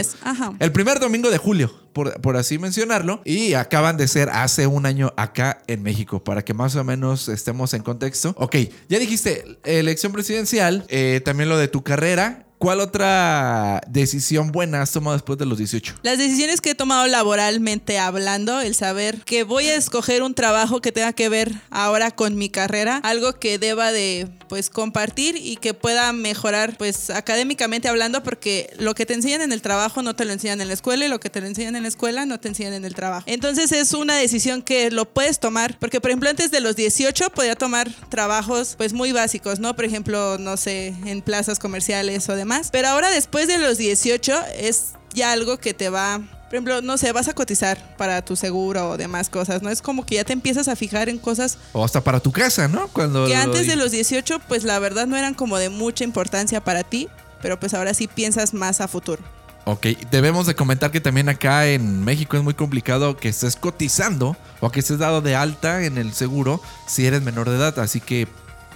El 0.59 0.71
primer 0.71 0.99
domingo 0.99 1.29
de 1.29 1.37
julio, 1.37 1.71
por, 1.93 2.19
por 2.21 2.37
así 2.37 2.57
mencionarlo, 2.57 3.21
y 3.25 3.53
acaban 3.53 3.97
de 3.97 4.07
ser 4.07 4.29
hace 4.29 4.67
un 4.67 4.85
año 4.85 5.13
acá 5.17 5.61
en 5.67 5.83
México, 5.83 6.23
para 6.23 6.43
que 6.43 6.53
más 6.53 6.75
o 6.75 6.83
menos 6.83 7.27
estemos 7.27 7.73
en 7.73 7.83
contexto. 7.83 8.33
Ok, 8.37 8.55
ya 8.89 8.99
dijiste 8.99 9.57
elección 9.63 10.11
presidencial, 10.11 10.85
eh, 10.89 11.21
también 11.23 11.49
lo 11.49 11.57
de 11.57 11.67
tu 11.67 11.83
carrera, 11.83 12.44
¿Cuál 12.65 12.79
otra 12.79 13.79
decisión 13.87 14.51
buena 14.51 14.81
has 14.81 14.89
tomado 14.89 15.15
después 15.15 15.37
de 15.37 15.45
los 15.45 15.59
18? 15.59 15.97
Las 16.01 16.17
decisiones 16.17 16.61
que 16.61 16.71
he 16.71 16.75
tomado 16.75 17.05
laboralmente 17.05 17.99
hablando, 17.99 18.59
el 18.59 18.73
saber 18.73 19.19
que 19.19 19.43
voy 19.43 19.67
a 19.67 19.75
escoger 19.75 20.23
un 20.23 20.33
trabajo 20.33 20.81
que 20.81 20.91
tenga 20.91 21.13
que 21.13 21.29
ver 21.29 21.53
ahora 21.69 22.09
con 22.09 22.35
mi 22.35 22.49
carrera, 22.49 22.97
algo 23.03 23.33
que 23.33 23.59
deba 23.59 23.91
de 23.91 24.27
pues 24.49 24.71
compartir 24.71 25.35
y 25.35 25.57
que 25.57 25.75
pueda 25.75 26.11
mejorar 26.11 26.75
pues 26.75 27.11
académicamente 27.11 27.87
hablando 27.87 28.23
porque 28.23 28.73
lo 28.79 28.95
que 28.95 29.05
te 29.05 29.13
enseñan 29.13 29.43
en 29.43 29.51
el 29.51 29.61
trabajo 29.61 30.01
no 30.01 30.15
te 30.15 30.25
lo 30.25 30.33
enseñan 30.33 30.59
en 30.59 30.69
la 30.69 30.73
escuela 30.73 31.05
y 31.05 31.07
lo 31.07 31.19
que 31.19 31.29
te 31.29 31.41
lo 31.41 31.45
enseñan 31.45 31.75
en 31.75 31.83
la 31.83 31.89
escuela 31.89 32.25
no 32.25 32.39
te 32.39 32.47
enseñan 32.47 32.73
en 32.73 32.85
el 32.85 32.95
trabajo. 32.95 33.25
Entonces 33.27 33.71
es 33.73 33.93
una 33.93 34.15
decisión 34.15 34.63
que 34.63 34.89
lo 34.89 35.05
puedes 35.05 35.39
tomar 35.39 35.77
porque 35.77 36.01
por 36.01 36.09
ejemplo 36.09 36.31
antes 36.31 36.49
de 36.49 36.61
los 36.61 36.75
18 36.75 37.29
podía 37.29 37.55
tomar 37.55 37.91
trabajos 38.09 38.73
pues 38.75 38.91
muy 38.91 39.11
básicos, 39.11 39.59
¿no? 39.59 39.75
Por 39.75 39.85
ejemplo, 39.85 40.39
no 40.39 40.57
sé, 40.57 40.95
en 41.05 41.21
plazas 41.21 41.59
comerciales 41.59 42.27
o 42.27 42.35
demás 42.35 42.54
pero 42.71 42.89
ahora 42.89 43.09
después 43.09 43.47
de 43.47 43.57
los 43.57 43.77
18 43.77 44.33
es 44.57 44.93
ya 45.13 45.31
algo 45.31 45.57
que 45.57 45.73
te 45.73 45.89
va 45.89 46.21
por 46.45 46.53
ejemplo, 46.53 46.81
no 46.81 46.97
sé, 46.97 47.11
vas 47.11 47.27
a 47.27 47.33
cotizar 47.33 47.97
para 47.97 48.23
tu 48.23 48.35
seguro 48.35 48.91
o 48.91 48.97
demás 48.97 49.29
cosas, 49.29 49.63
¿no? 49.63 49.69
Es 49.69 49.81
como 49.81 50.05
que 50.05 50.15
ya 50.15 50.23
te 50.23 50.31
empiezas 50.31 50.67
a 50.67 50.75
fijar 50.75 51.09
en 51.09 51.17
cosas. 51.17 51.57
O 51.73 51.83
hasta 51.83 52.01
para 52.01 52.19
tu 52.19 52.31
casa, 52.31 52.67
¿no? 52.67 52.87
Cuando. 52.89 53.25
Que 53.25 53.35
antes 53.35 53.65
de 53.67 53.75
los 53.75 53.91
18, 53.91 54.39
pues 54.47 54.63
la 54.63 54.77
verdad 54.77 55.07
no 55.07 55.17
eran 55.17 55.33
como 55.33 55.57
de 55.57 55.69
mucha 55.69 56.03
importancia 56.03 56.63
para 56.63 56.83
ti, 56.83 57.09
pero 57.41 57.59
pues 57.59 57.73
ahora 57.73 57.95
sí 57.95 58.07
piensas 58.07 58.53
más 58.53 58.79
a 58.79 58.87
futuro. 58.87 59.23
Ok, 59.65 59.87
debemos 60.11 60.45
de 60.45 60.53
comentar 60.53 60.91
que 60.91 61.01
también 61.01 61.27
acá 61.27 61.65
en 61.65 62.03
México 62.03 62.37
es 62.37 62.43
muy 62.43 62.53
complicado 62.53 63.17
que 63.17 63.29
estés 63.29 63.55
cotizando 63.55 64.37
o 64.59 64.69
que 64.69 64.79
estés 64.79 64.99
dado 64.99 65.21
de 65.21 65.35
alta 65.35 65.83
en 65.83 65.97
el 65.97 66.13
seguro 66.13 66.61
si 66.85 67.07
eres 67.07 67.23
menor 67.23 67.49
de 67.49 67.55
edad, 67.55 67.79
así 67.79 67.99
que 67.99 68.27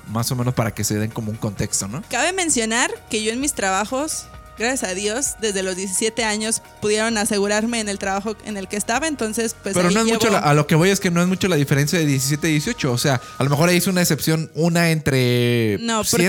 más 0.07 0.31
o 0.31 0.35
menos 0.35 0.53
para 0.53 0.73
que 0.73 0.83
se 0.83 0.95
den 0.95 1.11
como 1.11 1.31
un 1.31 1.37
contexto, 1.37 1.87
¿no? 1.87 2.03
Cabe 2.09 2.33
mencionar 2.33 2.91
que 3.09 3.23
yo 3.23 3.31
en 3.31 3.39
mis 3.39 3.53
trabajos 3.53 4.27
gracias 4.59 4.91
a 4.91 4.93
Dios, 4.93 5.35
desde 5.41 5.63
los 5.63 5.75
17 5.75 6.23
años 6.23 6.61
pudieron 6.81 7.17
asegurarme 7.17 7.79
en 7.79 7.89
el 7.89 7.97
trabajo 7.97 8.35
en 8.45 8.57
el 8.57 8.67
que 8.67 8.75
estaba, 8.75 9.07
entonces 9.07 9.55
pues... 9.63 9.73
Pero 9.73 9.89
no 9.89 10.01
es 10.01 10.05
mucho, 10.05 10.35
a 10.35 10.53
lo 10.53 10.67
que 10.67 10.75
voy 10.75 10.89
es 10.89 10.99
que 10.99 11.09
no 11.09 11.21
es 11.21 11.27
mucho 11.27 11.47
la 11.47 11.55
diferencia 11.55 11.97
de 11.97 12.05
17 12.05 12.47
y 12.49 12.51
18, 12.51 12.91
o 12.91 12.97
sea, 12.97 13.21
a 13.37 13.43
lo 13.43 13.49
mejor 13.49 13.69
ahí 13.69 13.77
es 13.77 13.87
una 13.87 14.01
excepción, 14.01 14.51
una 14.53 14.91
entre 14.91 15.77
no, 15.79 16.03
porque 16.11 16.27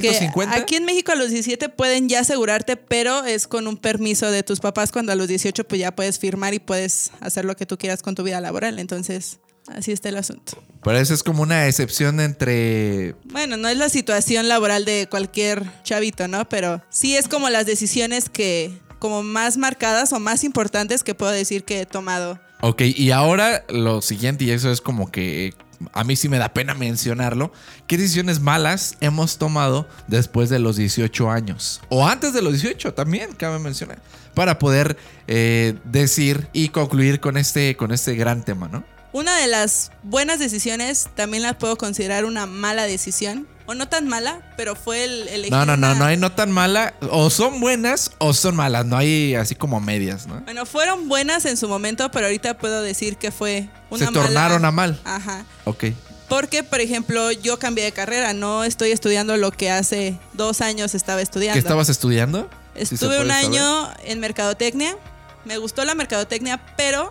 Aquí 0.52 0.76
en 0.76 0.84
México 0.84 1.12
a 1.12 1.16
los 1.16 1.30
17 1.30 1.68
pueden 1.68 2.08
ya 2.08 2.20
asegurarte, 2.20 2.76
pero 2.76 3.24
es 3.24 3.46
con 3.46 3.66
un 3.66 3.76
permiso 3.76 4.30
de 4.30 4.42
tus 4.42 4.60
papás 4.60 4.92
cuando 4.92 5.12
a 5.12 5.16
los 5.16 5.28
18 5.28 5.64
pues 5.64 5.80
ya 5.80 5.94
puedes 5.94 6.18
firmar 6.18 6.54
y 6.54 6.60
puedes 6.60 7.10
hacer 7.20 7.44
lo 7.44 7.56
que 7.56 7.66
tú 7.66 7.76
quieras 7.76 8.00
con 8.00 8.14
tu 8.14 8.22
vida 8.22 8.40
laboral, 8.40 8.78
entonces... 8.78 9.40
Así 9.74 9.92
está 9.92 10.08
el 10.08 10.16
asunto. 10.16 10.62
Pero 10.82 10.98
eso 10.98 11.14
es 11.14 11.22
como 11.22 11.42
una 11.42 11.66
excepción 11.66 12.20
entre... 12.20 13.14
Bueno, 13.24 13.56
no 13.56 13.68
es 13.68 13.76
la 13.76 13.88
situación 13.88 14.48
laboral 14.48 14.84
de 14.84 15.06
cualquier 15.10 15.64
chavito, 15.84 16.26
¿no? 16.26 16.48
Pero 16.48 16.82
sí 16.88 17.16
es 17.16 17.28
como 17.28 17.50
las 17.50 17.66
decisiones 17.66 18.28
que, 18.28 18.72
como 18.98 19.22
más 19.22 19.56
marcadas 19.56 20.12
o 20.12 20.18
más 20.18 20.42
importantes 20.42 21.04
que 21.04 21.14
puedo 21.14 21.32
decir 21.32 21.64
que 21.64 21.82
he 21.82 21.86
tomado. 21.86 22.40
Ok, 22.62 22.82
y 22.82 23.10
ahora 23.10 23.64
lo 23.68 24.02
siguiente, 24.02 24.44
y 24.44 24.50
eso 24.50 24.70
es 24.70 24.80
como 24.80 25.10
que 25.10 25.54
a 25.92 26.04
mí 26.04 26.16
sí 26.16 26.28
me 26.28 26.38
da 26.38 26.52
pena 26.52 26.74
mencionarlo. 26.74 27.52
¿Qué 27.86 27.96
decisiones 27.96 28.40
malas 28.40 28.96
hemos 29.00 29.38
tomado 29.38 29.88
después 30.08 30.50
de 30.50 30.58
los 30.58 30.76
18 30.76 31.30
años? 31.30 31.80
O 31.88 32.06
antes 32.06 32.32
de 32.32 32.42
los 32.42 32.52
18 32.52 32.94
también, 32.94 33.34
cabe 33.34 33.58
mencionar. 33.58 34.02
Para 34.34 34.58
poder 34.58 34.96
eh, 35.26 35.74
decir 35.84 36.48
y 36.52 36.68
concluir 36.68 37.20
con 37.20 37.36
este, 37.36 37.76
con 37.76 37.92
este 37.92 38.14
gran 38.14 38.44
tema, 38.44 38.68
¿no? 38.68 38.84
Una 39.12 39.36
de 39.38 39.46
las 39.48 39.90
buenas 40.04 40.38
decisiones 40.38 41.08
también 41.16 41.42
la 41.42 41.58
puedo 41.58 41.76
considerar 41.76 42.24
una 42.24 42.46
mala 42.46 42.84
decisión 42.84 43.48
o 43.66 43.74
no 43.74 43.88
tan 43.88 44.06
mala, 44.08 44.40
pero 44.56 44.74
fue 44.76 45.04
el 45.04 45.28
elegir 45.28 45.50
No, 45.52 45.64
no, 45.66 45.76
no, 45.76 45.94
no 45.94 46.04
hay 46.04 46.16
no 46.16 46.32
tan 46.32 46.50
mala. 46.52 46.94
O 47.10 47.28
son 47.30 47.60
buenas 47.60 48.12
o 48.18 48.32
son 48.34 48.54
malas. 48.56 48.86
No 48.86 48.96
hay 48.96 49.34
así 49.34 49.54
como 49.56 49.80
medias, 49.80 50.26
¿no? 50.26 50.40
Bueno, 50.42 50.64
fueron 50.66 51.08
buenas 51.08 51.44
en 51.44 51.56
su 51.56 51.68
momento, 51.68 52.10
pero 52.10 52.26
ahorita 52.26 52.58
puedo 52.58 52.82
decir 52.82 53.16
que 53.16 53.30
fue 53.32 53.68
una 53.90 54.06
Se 54.06 54.12
tornaron 54.12 54.62
mala- 54.62 54.68
a 54.68 54.72
mal. 54.72 55.00
Ajá. 55.04 55.44
Ok. 55.64 55.84
Porque, 56.28 56.62
por 56.62 56.80
ejemplo, 56.80 57.32
yo 57.32 57.58
cambié 57.58 57.82
de 57.84 57.90
carrera, 57.92 58.32
no 58.32 58.62
estoy 58.62 58.92
estudiando 58.92 59.36
lo 59.36 59.50
que 59.50 59.70
hace 59.72 60.16
dos 60.34 60.60
años 60.60 60.94
estaba 60.94 61.20
estudiando. 61.20 61.54
¿Qué 61.54 61.58
estabas 61.58 61.88
estudiando? 61.88 62.48
Si 62.76 62.94
Estuve 62.94 63.20
un 63.20 63.28
saber. 63.28 63.46
año 63.46 63.90
en 64.04 64.20
mercadotecnia. 64.20 64.96
Me 65.44 65.58
gustó 65.58 65.84
la 65.84 65.94
mercadotecnia, 65.96 66.60
pero 66.76 67.10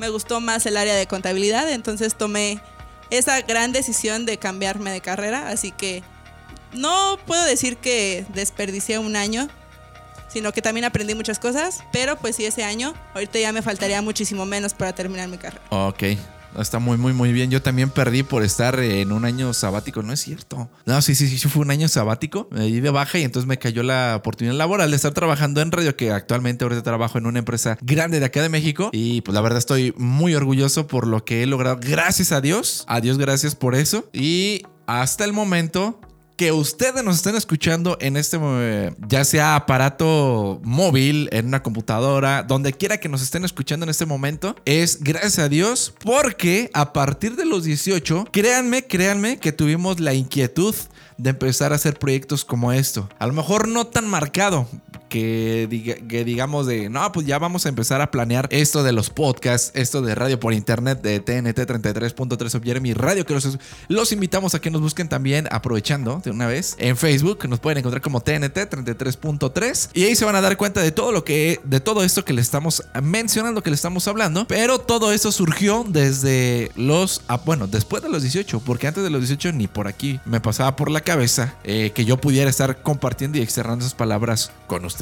me 0.00 0.08
gustó 0.08 0.40
más 0.40 0.64
el 0.66 0.76
área 0.76 0.96
de 0.96 1.06
contabilidad. 1.06 1.70
Entonces 1.70 2.16
tomé 2.16 2.60
esa 3.10 3.42
gran 3.42 3.70
decisión 3.70 4.24
de 4.26 4.38
cambiarme 4.38 4.90
de 4.90 5.02
carrera. 5.02 5.50
Así 5.50 5.70
que 5.70 6.02
no 6.72 7.18
puedo 7.26 7.44
decir 7.44 7.76
que 7.76 8.24
desperdicié 8.34 8.98
un 8.98 9.14
año, 9.14 9.48
sino 10.28 10.52
que 10.52 10.62
también 10.62 10.86
aprendí 10.86 11.14
muchas 11.14 11.38
cosas. 11.38 11.84
Pero 11.92 12.16
pues 12.16 12.36
sí, 12.36 12.46
ese 12.46 12.64
año, 12.64 12.94
ahorita 13.14 13.38
ya 13.38 13.52
me 13.52 13.60
faltaría 13.62 14.00
muchísimo 14.00 14.46
menos 14.46 14.72
para 14.72 14.94
terminar 14.94 15.28
mi 15.28 15.36
carrera. 15.36 15.62
Ok. 15.68 16.02
Está 16.58 16.78
muy, 16.78 16.96
muy, 16.98 17.12
muy 17.12 17.32
bien. 17.32 17.50
Yo 17.50 17.62
también 17.62 17.90
perdí 17.90 18.22
por 18.22 18.42
estar 18.42 18.78
en 18.78 19.12
un 19.12 19.24
año 19.24 19.52
sabático. 19.54 20.02
No 20.02 20.12
es 20.12 20.20
cierto. 20.20 20.68
No, 20.86 21.00
sí, 21.02 21.14
sí, 21.14 21.28
sí, 21.28 21.48
fue 21.48 21.62
un 21.62 21.70
año 21.70 21.88
sabático. 21.88 22.48
Me 22.50 22.64
di 22.64 22.80
de 22.80 22.90
baja 22.90 23.18
y 23.18 23.22
entonces 23.22 23.46
me 23.46 23.58
cayó 23.58 23.82
la 23.82 24.16
oportunidad 24.16 24.56
laboral 24.56 24.90
de 24.90 24.96
estar 24.96 25.12
trabajando 25.12 25.60
en 25.60 25.70
radio, 25.72 25.96
que 25.96 26.10
actualmente 26.10 26.64
ahorita 26.64 26.82
trabajo 26.82 27.18
en 27.18 27.26
una 27.26 27.38
empresa 27.38 27.78
grande 27.82 28.20
de 28.20 28.26
acá 28.26 28.42
de 28.42 28.48
México. 28.48 28.90
Y 28.92 29.20
pues 29.22 29.34
la 29.34 29.40
verdad 29.40 29.58
estoy 29.58 29.94
muy 29.96 30.34
orgulloso 30.34 30.86
por 30.86 31.06
lo 31.06 31.24
que 31.24 31.42
he 31.42 31.46
logrado. 31.46 31.78
Gracias 31.80 32.32
a 32.32 32.40
Dios. 32.40 32.84
A 32.88 33.00
Dios 33.00 33.18
gracias 33.18 33.54
por 33.54 33.74
eso. 33.74 34.08
Y 34.12 34.62
hasta 34.86 35.24
el 35.24 35.32
momento 35.32 36.00
que 36.40 36.52
ustedes 36.52 37.04
nos 37.04 37.16
estén 37.16 37.36
escuchando 37.36 37.98
en 38.00 38.16
este, 38.16 38.38
eh, 38.40 38.94
ya 39.06 39.26
sea 39.26 39.56
aparato 39.56 40.58
móvil, 40.64 41.28
en 41.32 41.48
una 41.48 41.62
computadora, 41.62 42.44
donde 42.44 42.72
quiera 42.72 42.96
que 42.96 43.10
nos 43.10 43.20
estén 43.20 43.44
escuchando 43.44 43.84
en 43.84 43.90
este 43.90 44.06
momento, 44.06 44.56
es 44.64 45.02
gracias 45.02 45.38
a 45.38 45.50
Dios, 45.50 45.92
porque 46.02 46.70
a 46.72 46.94
partir 46.94 47.36
de 47.36 47.44
los 47.44 47.64
18, 47.64 48.28
créanme, 48.32 48.86
créanme 48.86 49.36
que 49.36 49.52
tuvimos 49.52 50.00
la 50.00 50.14
inquietud 50.14 50.74
de 51.18 51.28
empezar 51.28 51.72
a 51.72 51.74
hacer 51.74 51.98
proyectos 51.98 52.46
como 52.46 52.72
esto. 52.72 53.10
A 53.18 53.26
lo 53.26 53.34
mejor 53.34 53.68
no 53.68 53.86
tan 53.86 54.08
marcado. 54.08 54.66
Que, 55.10 55.66
diga- 55.68 56.06
que 56.08 56.24
digamos 56.24 56.66
de, 56.66 56.88
no, 56.88 57.10
pues 57.12 57.26
ya 57.26 57.38
vamos 57.38 57.66
a 57.66 57.68
empezar 57.68 58.00
a 58.00 58.10
planear 58.10 58.46
esto 58.50 58.82
de 58.84 58.92
los 58.92 59.10
podcasts, 59.10 59.72
esto 59.74 60.00
de 60.02 60.14
radio 60.14 60.38
por 60.40 60.54
internet 60.54 61.02
de 61.02 61.18
TNT 61.20 61.58
33.3 61.58 62.54
of 62.54 62.62
Jeremy 62.64 62.94
Radio, 62.94 63.26
que 63.26 63.34
los, 63.34 63.58
los 63.88 64.12
invitamos 64.12 64.54
a 64.54 64.60
que 64.60 64.70
nos 64.70 64.80
busquen 64.80 65.08
también, 65.08 65.48
aprovechando 65.50 66.22
de 66.24 66.30
una 66.30 66.46
vez, 66.46 66.76
en 66.78 66.96
Facebook, 66.96 67.46
nos 67.48 67.58
pueden 67.58 67.78
encontrar 67.78 68.00
como 68.00 68.20
TNT 68.20 68.56
33.3 68.70 69.90
y 69.94 70.04
ahí 70.04 70.14
se 70.14 70.24
van 70.24 70.36
a 70.36 70.40
dar 70.40 70.56
cuenta 70.56 70.80
de 70.80 70.92
todo 70.92 71.12
lo 71.12 71.24
que, 71.24 71.60
de 71.64 71.80
todo 71.80 72.04
esto 72.04 72.24
que 72.24 72.32
le 72.32 72.40
estamos 72.40 72.84
mencionando, 73.02 73.62
que 73.62 73.70
le 73.70 73.76
estamos 73.76 74.06
hablando, 74.08 74.46
pero 74.46 74.78
todo 74.78 75.12
esto 75.12 75.32
surgió 75.32 75.84
desde 75.88 76.70
los, 76.76 77.22
ah, 77.28 77.40
bueno, 77.44 77.66
después 77.66 78.02
de 78.02 78.08
los 78.08 78.22
18, 78.22 78.60
porque 78.60 78.86
antes 78.86 79.02
de 79.02 79.10
los 79.10 79.20
18 79.22 79.52
ni 79.52 79.66
por 79.66 79.88
aquí 79.88 80.20
me 80.24 80.40
pasaba 80.40 80.76
por 80.76 80.90
la 80.90 81.00
cabeza 81.00 81.54
eh, 81.64 81.90
que 81.94 82.04
yo 82.04 82.16
pudiera 82.18 82.48
estar 82.48 82.82
compartiendo 82.82 83.38
y 83.38 83.42
externando 83.42 83.84
esas 83.84 83.94
palabras 83.94 84.52
con 84.66 84.84
ustedes. 84.84 84.99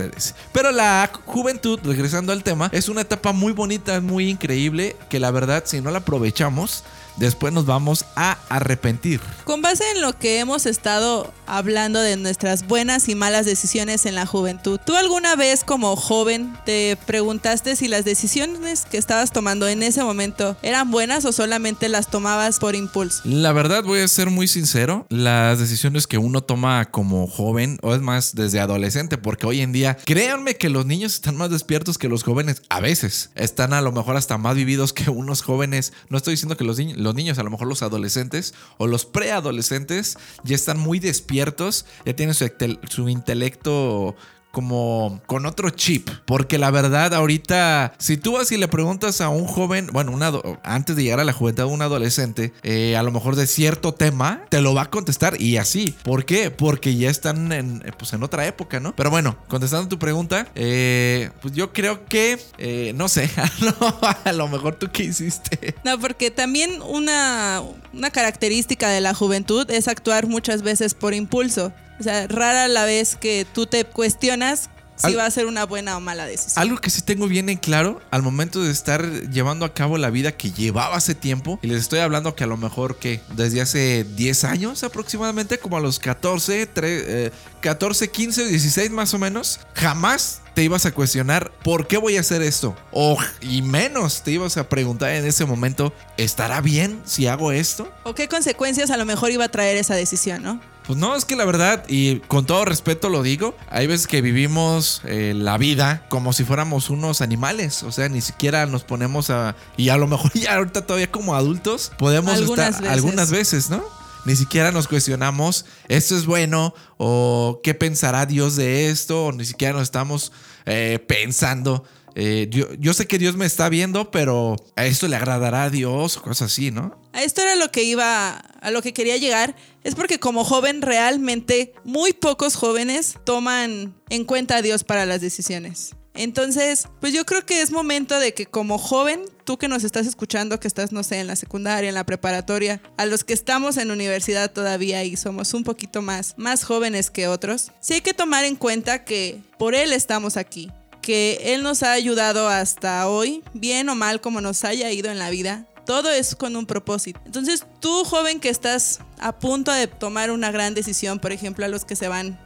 Pero 0.53 0.71
la 0.71 1.11
juventud, 1.27 1.81
regresando 1.83 2.33
al 2.33 2.43
tema, 2.43 2.69
es 2.73 2.89
una 2.89 3.03
etapa 3.03 3.33
muy 3.33 3.53
bonita, 3.53 4.01
muy 4.01 4.29
increíble, 4.29 4.97
que 5.09 5.21
la 5.21 5.31
verdad, 5.31 5.65
si 5.67 5.81
no 5.81 5.91
la 5.91 5.99
aprovechamos, 5.99 6.85
después 7.19 7.53
nos 7.53 7.67
vamos 7.67 8.05
a 8.17 8.39
arrepentir. 8.49 9.21
Con 9.45 9.63
base 9.63 9.85
en 9.95 10.01
lo 10.01 10.19
que 10.19 10.39
hemos 10.39 10.67
estado 10.67 11.33
hablando 11.47 12.01
de 12.01 12.17
nuestras 12.17 12.67
buenas 12.67 13.09
y 13.09 13.15
malas 13.15 13.47
decisiones 13.47 14.07
en 14.07 14.15
la 14.15 14.27
juventud, 14.27 14.79
¿tú 14.85 14.95
alguna 14.97 15.37
vez 15.37 15.65
como 15.65 15.97
joven 15.97 16.53
te 16.65 16.99
preguntaste 17.07 17.77
si 17.77 17.89
las 17.89 18.05
decisiones 18.05 18.85
que 18.91 18.99
estabas 18.99 19.33
tomando 19.33 19.67
en 19.69 19.83
ese 19.83 20.03
momento 20.03 20.57
eran 20.63 20.91
buenas 20.91 21.25
o 21.25 21.33
solamente 21.33 21.89
las 21.89 22.09
tomabas 22.11 22.59
por 22.59 22.75
impulso? 22.75 23.23
La 23.25 23.53
verdad, 23.53 23.83
voy 23.85 24.01
a 24.01 24.09
ser 24.09 24.31
muy 24.31 24.47
sincero, 24.49 25.07
las 25.09 25.59
decisiones 25.59 26.07
que 26.07 26.19
uno 26.19 26.43
toma 26.43 26.87
como 26.91 27.27
joven, 27.27 27.79
o 27.83 27.95
es 27.95 28.01
más, 28.01 28.35
desde 28.35 28.61
adolescente, 28.61 29.19
porque 29.19 29.47
hoy 29.47 29.61
en 29.61 29.73
día, 29.73 29.97
créanme 30.05 30.57
que 30.57 30.69
los 30.69 30.87
niños 30.87 31.15
están 31.15 31.37
más 31.37 31.51
despiertos 31.51 31.99
que 31.99 32.09
los 32.09 32.23
jóvenes, 32.25 32.63
a 32.69 32.81
veces, 32.81 33.31
están 33.35 33.73
a 33.73 33.81
lo 33.81 33.93
mejor 33.93 34.17
hasta 34.17 34.39
más 34.39 34.55
vividos 34.57 34.93
que 34.93 35.09
unos 35.11 35.43
jóvenes, 35.43 35.93
no 36.11 36.19
estoy 36.19 36.35
diciendo 36.35 36.57
que 36.57 36.65
los, 36.65 36.79
ni- 36.79 36.95
los 37.09 37.15
niños, 37.15 37.39
a 37.39 37.43
lo 37.43 37.51
mejor 37.51 37.67
los 37.67 37.83
adolescentes 37.83 38.55
o 38.77 38.87
los 38.87 39.05
preadolescentes 39.05 40.17
ya 40.45 40.55
están 40.55 40.79
muy 40.79 40.99
despiertos, 41.01 41.87
ya 42.05 42.15
tienen 42.15 42.35
su, 42.35 42.49
su 42.89 43.09
intelecto 43.09 44.15
como 44.51 45.21
con 45.27 45.47
otro 45.47 45.71
chip. 45.71 46.09
Porque 46.27 46.59
la 46.59 46.71
verdad, 46.71 47.15
ahorita, 47.15 47.95
si 47.99 48.17
tú 48.17 48.33
vas 48.33 48.51
y 48.53 48.57
le 48.57 48.69
preguntas 48.69 49.21
a 49.21 49.29
un 49.29 49.47
joven, 49.47 49.89
bueno, 49.93 50.13
un 50.13 50.23
ado- 50.23 50.59
antes 50.63 50.97
de 50.97 51.03
llegar 51.03 51.21
a 51.21 51.25
la 51.25 51.33
juventud, 51.33 51.65
un 51.65 51.83
adolescente, 51.83 52.53
eh, 52.63 52.97
a 52.97 53.03
lo 53.03 53.11
mejor 53.13 53.37
de 53.37 53.47
cierto 53.47 53.93
tema, 53.95 54.43
te 54.49 54.61
lo 54.61 54.75
va 54.75 54.83
a 54.83 54.91
contestar 54.91 55.41
y 55.41 55.57
así. 55.57 55.95
¿Por 56.03 56.25
qué? 56.25 56.51
Porque 56.51 56.97
ya 56.97 57.11
están 57.11 57.53
en, 57.53 57.83
pues 57.99 58.13
en 58.13 58.23
otra 58.23 58.47
época, 58.47 58.81
¿no? 58.81 58.95
Pero 58.97 59.11
bueno, 59.11 59.37
contestando 59.49 59.89
tu 59.89 59.99
pregunta, 59.99 60.49
eh, 60.55 61.31
pues 61.41 61.55
yo 61.55 61.73
creo 61.73 62.05
que, 62.07 62.39
eh, 62.59 62.93
no 62.95 63.09
sé, 63.09 63.31
a 64.25 64.33
lo 64.33 64.49
mejor 64.49 64.75
tú 64.77 64.89
qué 64.93 65.05
hiciste. 65.05 65.75
No, 65.85 65.99
porque 65.99 66.31
también 66.31 66.81
una, 66.83 67.63
una 67.93 68.11
característica 68.11 68.89
de 68.89 69.01
la 69.01 69.15
juventud 69.15 69.71
es 69.71 69.89
actuar 69.89 70.27
muchas 70.27 70.63
veces 70.63 70.95
por 70.95 71.15
impulso. 71.15 71.73
O 72.01 72.03
sea, 72.03 72.27
rara 72.29 72.69
la 72.69 72.85
vez 72.85 73.17
que 73.17 73.47
tú 73.53 73.67
te 73.67 73.85
cuestionas 73.85 74.71
si 74.97 75.07
Al- 75.07 75.19
va 75.19 75.27
a 75.27 75.31
ser 75.31 75.47
una 75.47 75.65
buena 75.65 75.97
o 75.97 76.01
mala 76.01 76.27
decisión. 76.27 76.61
Algo 76.61 76.79
que 76.79 76.91
sí 76.91 77.03
tengo 77.03 77.29
bien 77.29 77.49
en 77.49 77.57
claro 77.57 78.01
al 78.11 78.23
momento 78.23 78.61
de 78.65 78.73
estar 78.73 79.05
llevando 79.31 79.65
a 79.65 79.73
cabo 79.73 79.97
la 79.97 80.11
vida 80.11 80.33
que 80.33 80.51
llevaba 80.51 80.97
hace 80.97 81.15
tiempo, 81.15 81.61
y 81.63 81.69
les 81.69 81.83
estoy 81.83 82.01
hablando 82.01 82.35
que 82.35 82.43
a 82.43 82.49
lo 82.49 82.57
mejor 82.57 82.97
que 82.99 83.21
desde 83.37 83.61
hace 83.61 84.03
10 84.17 84.43
años 84.43 84.83
aproximadamente, 84.83 85.59
como 85.59 85.77
a 85.77 85.81
los 85.81 86.01
14, 86.01 86.69
tre- 86.75 87.05
eh, 87.07 87.31
14, 87.61 88.11
15, 88.11 88.47
16 88.49 88.91
más 88.91 89.15
o 89.15 89.19
menos, 89.21 89.61
jamás 89.75 90.41
te 90.55 90.65
ibas 90.65 90.85
a 90.85 90.91
cuestionar 90.93 91.53
por 91.63 91.87
qué 91.87 91.97
voy 91.97 92.17
a 92.17 92.21
hacer 92.21 92.43
esto. 92.43 92.75
O 92.91 93.17
y 93.41 93.63
menos 93.63 94.25
te 94.25 94.33
ibas 94.33 94.57
a 94.57 94.69
preguntar 94.69 95.11
en 95.11 95.25
ese 95.27 95.45
momento, 95.45 95.93
¿estará 96.17 96.61
bien 96.61 97.01
si 97.05 97.29
hago 97.29 97.53
esto? 97.53 97.89
¿O 98.03 98.17
qué 98.17 98.27
consecuencias 98.27 98.91
a 98.91 98.97
lo 98.97 99.05
mejor 99.05 99.31
iba 99.31 99.45
a 99.45 99.49
traer 99.49 99.77
esa 99.77 99.95
decisión, 99.95 100.43
no? 100.43 100.61
Pues 100.89 100.99
no, 100.99 101.15
es 101.15 101.27
que 101.27 101.37
la 101.37 101.45
verdad, 101.45 101.85
y 101.87 102.21
con 102.21 102.47
todo 102.47 102.65
respeto 102.65 103.11
lo 103.11 103.23
digo, 103.23 103.55
hay 103.69 103.87
veces 103.87 104.07
que 104.07 104.23
vivimos 104.23 105.03
eh, 105.05 105.35
la 105.37 105.59
vida 105.59 106.07
como 106.09 106.33
si 106.33 106.45
fuéramos 106.45 106.89
unos 106.89 107.21
animales, 107.21 107.83
o 107.83 107.93
sea, 107.93 108.09
ni 108.09 108.23
siquiera 108.23 108.65
nos 108.65 108.85
ponemos 108.85 109.29
a... 109.29 109.55
Y 109.77 109.91
a 109.91 109.99
lo 109.99 110.07
mejor 110.07 110.33
ya 110.35 110.57
ahorita 110.57 110.87
todavía 110.87 111.11
como 111.11 111.35
adultos 111.35 111.93
podemos 111.99 112.33
Algunas 112.33 112.69
estar 112.69 112.83
veces. 112.85 112.97
algunas 112.97 113.31
veces, 113.31 113.69
¿no? 113.69 113.85
Ni 114.25 114.35
siquiera 114.35 114.73
nos 114.73 114.89
cuestionamos, 114.89 115.67
¿esto 115.89 116.17
es 116.17 116.25
bueno? 116.25 116.73
¿O 116.97 117.61
qué 117.63 117.75
pensará 117.75 118.25
Dios 118.25 118.57
de 118.57 118.89
esto? 118.89 119.27
O 119.27 119.33
ni 119.33 119.45
siquiera 119.45 119.75
nos 119.75 119.83
estamos 119.83 120.33
eh, 120.65 121.05
pensando. 121.07 121.85
Eh, 122.21 122.51
yo, 122.51 122.95
sé 122.95 123.07
que 123.07 123.17
Dios 123.17 123.37
me 123.37 123.47
está 123.47 123.69
viendo, 123.69 124.11
pero 124.11 124.57
a 124.75 124.87
esto 124.87 125.07
le 125.07 125.15
agradará 125.15 125.63
a 125.63 125.71
Dios 125.71 126.17
cosas 126.17 126.51
así, 126.51 126.73
¿no? 126.73 127.01
A 127.13 127.23
esto 127.23 127.43
era 127.43 127.55
lo 127.55 127.71
que 127.71 127.85
iba, 127.85 128.31
a 128.31 128.71
lo 128.73 128.83
que 128.83 128.93
quería 128.93 129.17
llegar. 129.19 129.55
Es 129.85 129.95
porque 129.95 130.19
como 130.19 130.43
joven 130.43 130.83
realmente 130.83 131.75
muy 131.85 132.13
pocos 132.13 132.57
jóvenes 132.57 133.15
toman 133.23 133.95
en 134.11 134.25
cuenta 134.25 134.57
a 134.57 134.63
Dios 134.63 134.83
para 134.83 135.07
las 135.07 135.21
decisiones. 135.21 135.95
Entonces, 136.15 136.89
pues 137.01 137.13
yo 137.13 137.25
creo 137.25 137.47
que 137.47 137.63
es 137.63 137.71
momento 137.71 138.19
de 138.19 138.35
que 138.35 138.47
como 138.47 138.79
joven, 138.79 139.23
tú 139.45 139.57
que 139.57 139.69
nos 139.69 139.85
estás 139.85 140.05
escuchando, 140.05 140.59
que 140.59 140.67
estás, 140.67 140.91
no 140.91 141.05
sé, 141.05 141.21
en 141.21 141.29
la 141.29 141.37
secundaria, 141.37 141.89
en 141.89 141.95
la 141.95 142.05
preparatoria, 142.05 142.83
a 142.97 143.07
los 143.07 143.23
que 143.23 143.33
estamos 143.33 143.77
en 143.77 143.93
universidad 143.93 144.53
todavía 144.53 145.05
y 145.05 145.17
somos 145.17 145.55
un 145.55 145.63
poquito 145.63 146.03
más, 146.03 146.35
más 146.37 146.65
jóvenes 146.65 147.13
que 147.13 147.29
otros, 147.29 147.71
sí 147.79 147.95
hay 147.95 148.01
que 148.01 148.15
tomar 148.15 148.45
en 148.45 148.57
cuenta 148.57 149.05
que 149.05 149.41
por 149.57 149.77
Él 149.77 149.93
estamos 149.93 150.37
aquí, 150.37 150.73
que 151.09 151.55
Él 151.55 151.63
nos 151.63 151.83
ha 151.83 151.93
ayudado 151.93 152.49
hasta 152.49 153.09
hoy, 153.09 153.43
bien 153.55 153.89
o 153.89 153.95
mal 153.95 154.21
como 154.21 154.43
nos 154.43 154.63
haya 154.65 154.93
ido 154.93 155.11
en 155.11 155.19
la 155.19 155.31
vida, 155.31 155.65
todo 155.87 156.11
es 156.11 156.35
con 156.35 156.55
un 156.55 156.67
propósito. 156.67 157.19
Entonces, 157.25 157.65
tú, 157.81 158.05
joven 158.05 158.41
que 158.41 158.51
estás 158.51 159.01
a 159.19 159.39
punto 159.39 159.73
de 159.73 159.87
tomar 159.87 160.31
una 160.31 160.51
gran 160.51 160.75
decisión, 160.75 161.19
por 161.19 161.33
ejemplo, 161.33 161.65
a 161.65 161.69
los 161.69 161.87
que 161.87 161.97
se 161.97 162.09
van 162.09 162.39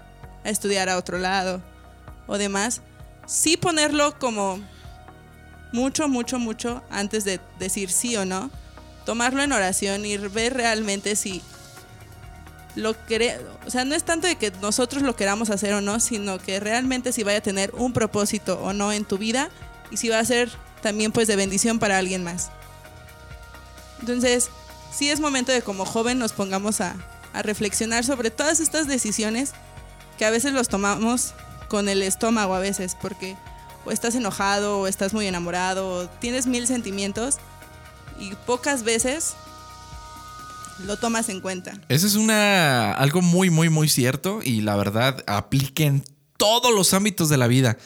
a 0.44 0.50
estudiar 0.50 0.88
a 0.88 0.96
otro 0.96 1.18
lado 1.18 1.60
o 2.28 2.38
demás, 2.38 2.82
sí 3.26 3.56
ponerlo 3.56 4.16
como 4.20 4.60
mucho, 5.72 6.06
mucho, 6.06 6.38
mucho 6.38 6.84
antes 6.88 7.24
de 7.24 7.40
decir 7.58 7.90
sí 7.90 8.14
o 8.14 8.24
no. 8.24 8.48
Tomarlo 9.04 9.42
en 9.42 9.50
oración 9.50 10.06
y 10.06 10.16
ver 10.18 10.54
realmente 10.54 11.16
si 11.16 11.42
lo 12.74 12.94
quere- 13.06 13.38
o 13.66 13.70
sea, 13.70 13.84
no 13.84 13.94
es 13.94 14.04
tanto 14.04 14.26
de 14.26 14.36
que 14.36 14.50
nosotros 14.62 15.02
lo 15.02 15.14
queramos 15.16 15.50
hacer 15.50 15.74
o 15.74 15.80
no, 15.80 16.00
sino 16.00 16.38
que 16.38 16.58
realmente 16.60 17.12
si 17.12 17.22
vaya 17.22 17.38
a 17.38 17.42
tener 17.42 17.72
un 17.74 17.92
propósito 17.92 18.58
o 18.62 18.72
no 18.72 18.92
en 18.92 19.04
tu 19.04 19.18
vida 19.18 19.50
y 19.90 19.98
si 19.98 20.08
va 20.08 20.18
a 20.18 20.24
ser 20.24 20.50
también 20.82 21.12
pues 21.12 21.28
de 21.28 21.36
bendición 21.36 21.78
para 21.78 21.98
alguien 21.98 22.24
más. 22.24 22.50
Entonces, 24.00 24.48
sí 24.92 25.10
es 25.10 25.20
momento 25.20 25.52
de 25.52 25.62
como 25.62 25.84
joven 25.84 26.18
nos 26.18 26.32
pongamos 26.32 26.80
a, 26.80 26.96
a 27.32 27.42
reflexionar 27.42 28.04
sobre 28.04 28.30
todas 28.30 28.60
estas 28.60 28.86
decisiones 28.88 29.52
que 30.18 30.24
a 30.24 30.30
veces 30.30 30.52
los 30.52 30.68
tomamos 30.68 31.34
con 31.68 31.88
el 31.88 32.02
estómago 32.02 32.54
a 32.54 32.58
veces, 32.58 32.96
porque 33.00 33.36
o 33.84 33.90
estás 33.90 34.14
enojado, 34.14 34.80
o 34.80 34.86
estás 34.86 35.12
muy 35.12 35.26
enamorado, 35.26 35.88
o 35.88 36.08
tienes 36.08 36.46
mil 36.46 36.66
sentimientos 36.66 37.36
y 38.18 38.34
pocas 38.46 38.82
veces 38.82 39.34
lo 40.86 40.96
tomas 40.98 41.28
en 41.28 41.40
cuenta. 41.40 41.80
Eso 41.88 42.06
es 42.06 42.14
una 42.14 42.92
algo 42.92 43.22
muy, 43.22 43.50
muy, 43.50 43.68
muy 43.68 43.88
cierto 43.88 44.40
y 44.42 44.60
la 44.60 44.76
verdad 44.76 45.22
aplica 45.26 45.84
en 45.84 46.04
todos 46.36 46.74
los 46.74 46.94
ámbitos 46.94 47.28
de 47.28 47.36
la 47.36 47.46
vida. 47.46 47.78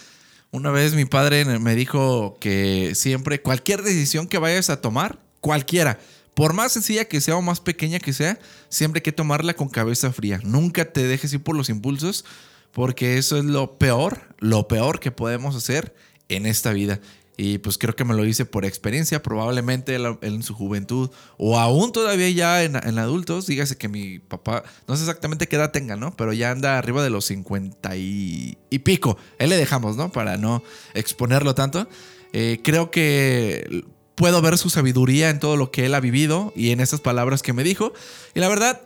Una 0.50 0.70
vez 0.70 0.94
mi 0.94 1.04
padre 1.04 1.44
me 1.58 1.74
dijo 1.74 2.38
que 2.40 2.94
siempre 2.94 3.42
cualquier 3.42 3.82
decisión 3.82 4.26
que 4.26 4.38
vayas 4.38 4.70
a 4.70 4.80
tomar, 4.80 5.18
cualquiera, 5.40 5.98
por 6.34 6.52
más 6.52 6.72
sencilla 6.72 7.06
que 7.06 7.20
sea 7.20 7.36
o 7.36 7.42
más 7.42 7.60
pequeña 7.60 7.98
que 7.98 8.12
sea, 8.12 8.38
siempre 8.68 8.98
hay 8.98 9.02
que 9.02 9.12
tomarla 9.12 9.54
con 9.54 9.68
cabeza 9.68 10.12
fría. 10.12 10.40
Nunca 10.44 10.84
te 10.84 11.02
dejes 11.02 11.32
ir 11.32 11.42
por 11.42 11.56
los 11.56 11.68
impulsos, 11.68 12.24
porque 12.72 13.18
eso 13.18 13.38
es 13.38 13.44
lo 13.44 13.78
peor, 13.78 14.20
lo 14.38 14.68
peor 14.68 15.00
que 15.00 15.10
podemos 15.10 15.56
hacer 15.56 15.94
en 16.28 16.46
esta 16.46 16.72
vida. 16.72 17.00
Y 17.38 17.58
pues 17.58 17.76
creo 17.76 17.94
que 17.94 18.04
me 18.04 18.14
lo 18.14 18.24
hice 18.24 18.46
por 18.46 18.64
experiencia, 18.64 19.22
probablemente 19.22 19.96
en 20.22 20.42
su 20.42 20.54
juventud 20.54 21.10
o 21.36 21.58
aún 21.58 21.92
todavía 21.92 22.30
ya 22.30 22.62
en, 22.62 22.76
adultos. 22.98 23.46
Dígase 23.46 23.76
que 23.76 23.88
mi 23.88 24.18
papá, 24.18 24.64
no 24.88 24.96
sé 24.96 25.02
exactamente 25.02 25.46
qué 25.46 25.56
edad 25.56 25.70
tenga, 25.70 25.96
¿no? 25.96 26.16
Pero 26.16 26.32
ya 26.32 26.50
anda 26.50 26.78
arriba 26.78 27.02
de 27.02 27.10
los 27.10 27.26
50 27.26 27.96
y, 27.96 28.56
pico. 28.84 29.18
Él 29.38 29.50
le 29.50 29.56
dejamos, 29.56 29.96
¿no? 29.96 30.10
Para 30.10 30.38
no 30.38 30.62
exponerlo 30.94 31.54
tanto. 31.54 31.88
Eh, 32.32 32.60
creo 32.62 32.90
que 32.90 33.84
puedo 34.14 34.40
ver 34.40 34.56
su 34.56 34.70
sabiduría 34.70 35.28
en 35.28 35.38
todo 35.38 35.56
lo 35.56 35.70
que 35.70 35.86
él 35.86 35.94
ha 35.94 36.00
vivido 36.00 36.52
y 36.56 36.70
en 36.70 36.80
esas 36.80 37.00
palabras 37.00 37.42
que 37.42 37.52
me 37.52 37.64
dijo. 37.64 37.92
Y 38.34 38.40
la 38.40 38.48
verdad, 38.48 38.80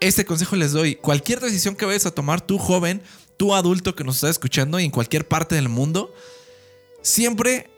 este 0.00 0.24
consejo 0.24 0.56
les 0.56 0.72
doy. 0.72 0.96
Cualquier 0.96 1.38
decisión 1.38 1.76
que 1.76 1.86
vayas 1.86 2.06
a 2.06 2.10
tomar, 2.10 2.40
tú 2.40 2.58
joven, 2.58 3.00
tú 3.36 3.54
adulto 3.54 3.94
que 3.94 4.02
nos 4.02 4.16
estás 4.16 4.30
escuchando 4.30 4.80
y 4.80 4.84
en 4.84 4.90
cualquier 4.90 5.28
parte 5.28 5.54
del 5.54 5.68
mundo, 5.68 6.12
siempre 7.02 7.71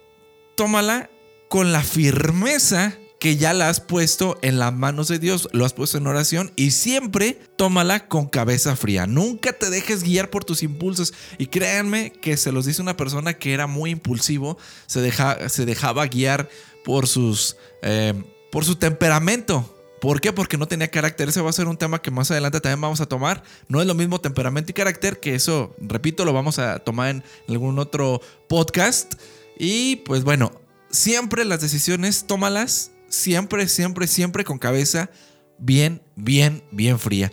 tómala 0.56 1.10
con 1.48 1.72
la 1.72 1.82
firmeza 1.82 2.96
que 3.24 3.36
ya 3.36 3.54
la 3.54 3.70
has 3.70 3.80
puesto 3.80 4.36
en 4.42 4.58
las 4.58 4.74
manos 4.74 5.08
de 5.08 5.18
Dios, 5.18 5.48
lo 5.52 5.64
has 5.64 5.72
puesto 5.72 5.96
en 5.96 6.06
oración 6.06 6.52
y 6.56 6.72
siempre 6.72 7.40
tómala 7.56 8.06
con 8.06 8.26
cabeza 8.26 8.76
fría. 8.76 9.06
Nunca 9.06 9.54
te 9.54 9.70
dejes 9.70 10.02
guiar 10.02 10.28
por 10.28 10.44
tus 10.44 10.62
impulsos. 10.62 11.14
Y 11.38 11.46
créanme 11.46 12.12
que 12.12 12.36
se 12.36 12.52
los 12.52 12.66
dice 12.66 12.82
una 12.82 12.98
persona 12.98 13.32
que 13.32 13.54
era 13.54 13.66
muy 13.66 13.90
impulsivo, 13.90 14.58
se, 14.86 15.00
deja, 15.00 15.48
se 15.48 15.64
dejaba 15.64 16.06
guiar 16.06 16.50
por, 16.84 17.06
sus, 17.06 17.56
eh, 17.80 18.12
por 18.52 18.66
su 18.66 18.76
temperamento. 18.76 19.74
¿Por 20.02 20.20
qué? 20.20 20.34
Porque 20.34 20.58
no 20.58 20.68
tenía 20.68 20.90
carácter. 20.90 21.30
Ese 21.30 21.40
va 21.40 21.48
a 21.48 21.54
ser 21.54 21.66
un 21.66 21.78
tema 21.78 22.02
que 22.02 22.10
más 22.10 22.30
adelante 22.30 22.60
también 22.60 22.82
vamos 22.82 23.00
a 23.00 23.06
tomar. 23.06 23.42
No 23.68 23.80
es 23.80 23.86
lo 23.86 23.94
mismo 23.94 24.20
temperamento 24.20 24.70
y 24.70 24.74
carácter, 24.74 25.18
que 25.18 25.34
eso, 25.34 25.74
repito, 25.78 26.26
lo 26.26 26.34
vamos 26.34 26.58
a 26.58 26.78
tomar 26.80 27.08
en 27.08 27.24
algún 27.48 27.78
otro 27.78 28.20
podcast. 28.48 29.14
Y 29.58 29.96
pues 29.96 30.24
bueno, 30.24 30.52
siempre 30.90 31.44
las 31.44 31.60
decisiones, 31.60 32.26
tómalas 32.26 32.90
siempre, 33.08 33.68
siempre, 33.68 34.06
siempre 34.06 34.44
con 34.44 34.58
cabeza 34.58 35.10
bien, 35.58 36.02
bien, 36.16 36.62
bien 36.70 36.98
fría. 36.98 37.32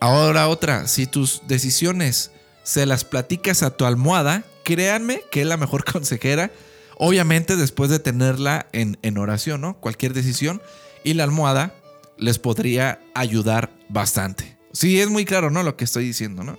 Ahora 0.00 0.48
otra, 0.48 0.88
si 0.88 1.06
tus 1.06 1.42
decisiones 1.46 2.30
se 2.62 2.86
las 2.86 3.04
platicas 3.04 3.62
a 3.62 3.76
tu 3.76 3.84
almohada, 3.84 4.44
créanme 4.64 5.22
que 5.30 5.42
es 5.42 5.46
la 5.46 5.56
mejor 5.56 5.84
consejera. 5.92 6.50
Obviamente 6.96 7.56
después 7.56 7.90
de 7.90 8.00
tenerla 8.00 8.66
en, 8.72 8.98
en 9.02 9.18
oración, 9.18 9.60
¿no? 9.60 9.78
Cualquier 9.78 10.14
decisión. 10.14 10.60
Y 11.04 11.14
la 11.14 11.24
almohada 11.24 11.74
les 12.16 12.38
podría 12.38 13.00
ayudar 13.14 13.72
bastante. 13.88 14.58
Sí, 14.72 15.00
es 15.00 15.08
muy 15.08 15.24
claro, 15.24 15.50
¿no? 15.50 15.62
Lo 15.62 15.76
que 15.76 15.84
estoy 15.84 16.04
diciendo, 16.04 16.42
¿no? 16.42 16.58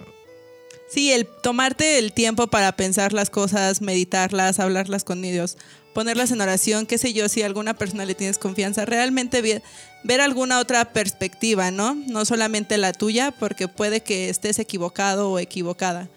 Sí, 0.90 1.12
el 1.12 1.28
tomarte 1.28 2.00
el 2.00 2.14
tiempo 2.14 2.48
para 2.48 2.72
pensar 2.72 3.14
las 3.14 3.30
cosas, 3.30 3.82
meditarlas, 3.82 4.60
hablarlas 4.60 5.04
con 5.04 5.22
Dios, 5.22 5.56
ponerlas 5.94 6.32
en 6.32 6.42
oración, 6.42 6.88
qué 6.88 6.98
sé 6.98 7.14
yo, 7.14 7.30
si 7.30 7.44
a 7.44 7.46
alguna 7.46 7.76
persona 7.76 8.06
le 8.06 8.16
tienes 8.16 8.40
confianza, 8.40 8.86
realmente 8.86 9.62
ver, 10.04 10.22
alguna 10.22 10.60
otra 10.60 10.92
perspectiva, 10.92 11.70
¿no? 11.70 11.94
No 11.94 12.26
solamente 12.26 12.78
la 12.80 12.92
tuya, 12.94 13.32
porque 13.32 13.68
puede 13.68 14.02
que 14.02 14.30
estés 14.30 14.58
equivocado 14.58 15.30
o 15.30 15.38
equivocada. 15.38 16.10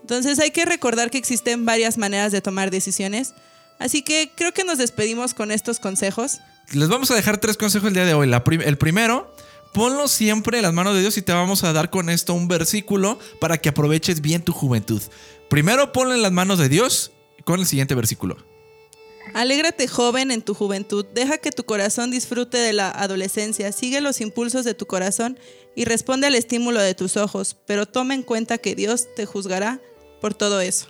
Entonces 0.00 0.40
hay 0.40 0.50
que 0.50 0.64
recordar 0.64 1.10
que 1.10 1.18
existen 1.18 1.64
varias 1.64 1.96
maneras 1.96 2.32
de 2.32 2.40
tomar 2.40 2.72
decisiones. 2.72 3.32
Así 3.78 4.02
que 4.02 4.32
creo 4.34 4.52
que 4.52 4.64
nos 4.64 4.78
despedimos 4.78 5.34
con 5.34 5.52
estos 5.52 5.78
consejos. 5.78 6.40
Les 6.72 6.88
vamos 6.88 7.10
a 7.12 7.14
dejar 7.14 7.38
tres 7.38 7.56
consejos 7.56 7.88
el 7.88 7.94
día 7.94 8.04
de 8.04 8.14
hoy. 8.14 8.28
el 8.64 8.78
primero 8.78 9.32
ponlo 9.72 10.08
siempre 10.08 10.58
en 10.58 10.62
las 10.62 10.72
manos 10.72 10.94
de 10.94 11.00
Dios 11.00 11.16
y 11.16 11.22
te 11.22 11.32
vamos 11.32 11.64
a 11.64 11.72
dar 11.72 11.90
con 11.90 12.10
esto 12.10 12.34
un 12.34 12.48
versículo 12.48 13.18
para 13.40 13.58
que 13.58 13.68
aproveches 13.68 14.20
bien 14.20 14.42
tu 14.42 14.52
juventud. 14.52 15.02
Primero 15.48 15.92
ponlo 15.92 16.14
en 16.14 16.22
las 16.22 16.32
manos 16.32 16.58
de 16.58 16.68
Dios 16.68 17.12
con 17.44 17.60
el 17.60 17.66
siguiente 17.66 17.94
versículo. 17.94 18.36
Alégrate 19.34 19.86
joven 19.86 20.30
en 20.30 20.42
tu 20.42 20.54
juventud, 20.54 21.06
deja 21.14 21.38
que 21.38 21.52
tu 21.52 21.64
corazón 21.64 22.10
disfrute 22.10 22.58
de 22.58 22.72
la 22.72 22.90
adolescencia, 22.90 23.70
sigue 23.70 24.00
los 24.00 24.20
impulsos 24.20 24.64
de 24.64 24.74
tu 24.74 24.86
corazón 24.86 25.38
y 25.76 25.84
responde 25.84 26.26
al 26.26 26.34
estímulo 26.34 26.80
de 26.80 26.94
tus 26.94 27.16
ojos, 27.16 27.56
pero 27.66 27.86
toma 27.86 28.14
en 28.14 28.22
cuenta 28.22 28.58
que 28.58 28.74
Dios 28.74 29.06
te 29.14 29.26
juzgará 29.26 29.80
por 30.20 30.34
todo 30.34 30.60
eso. 30.60 30.86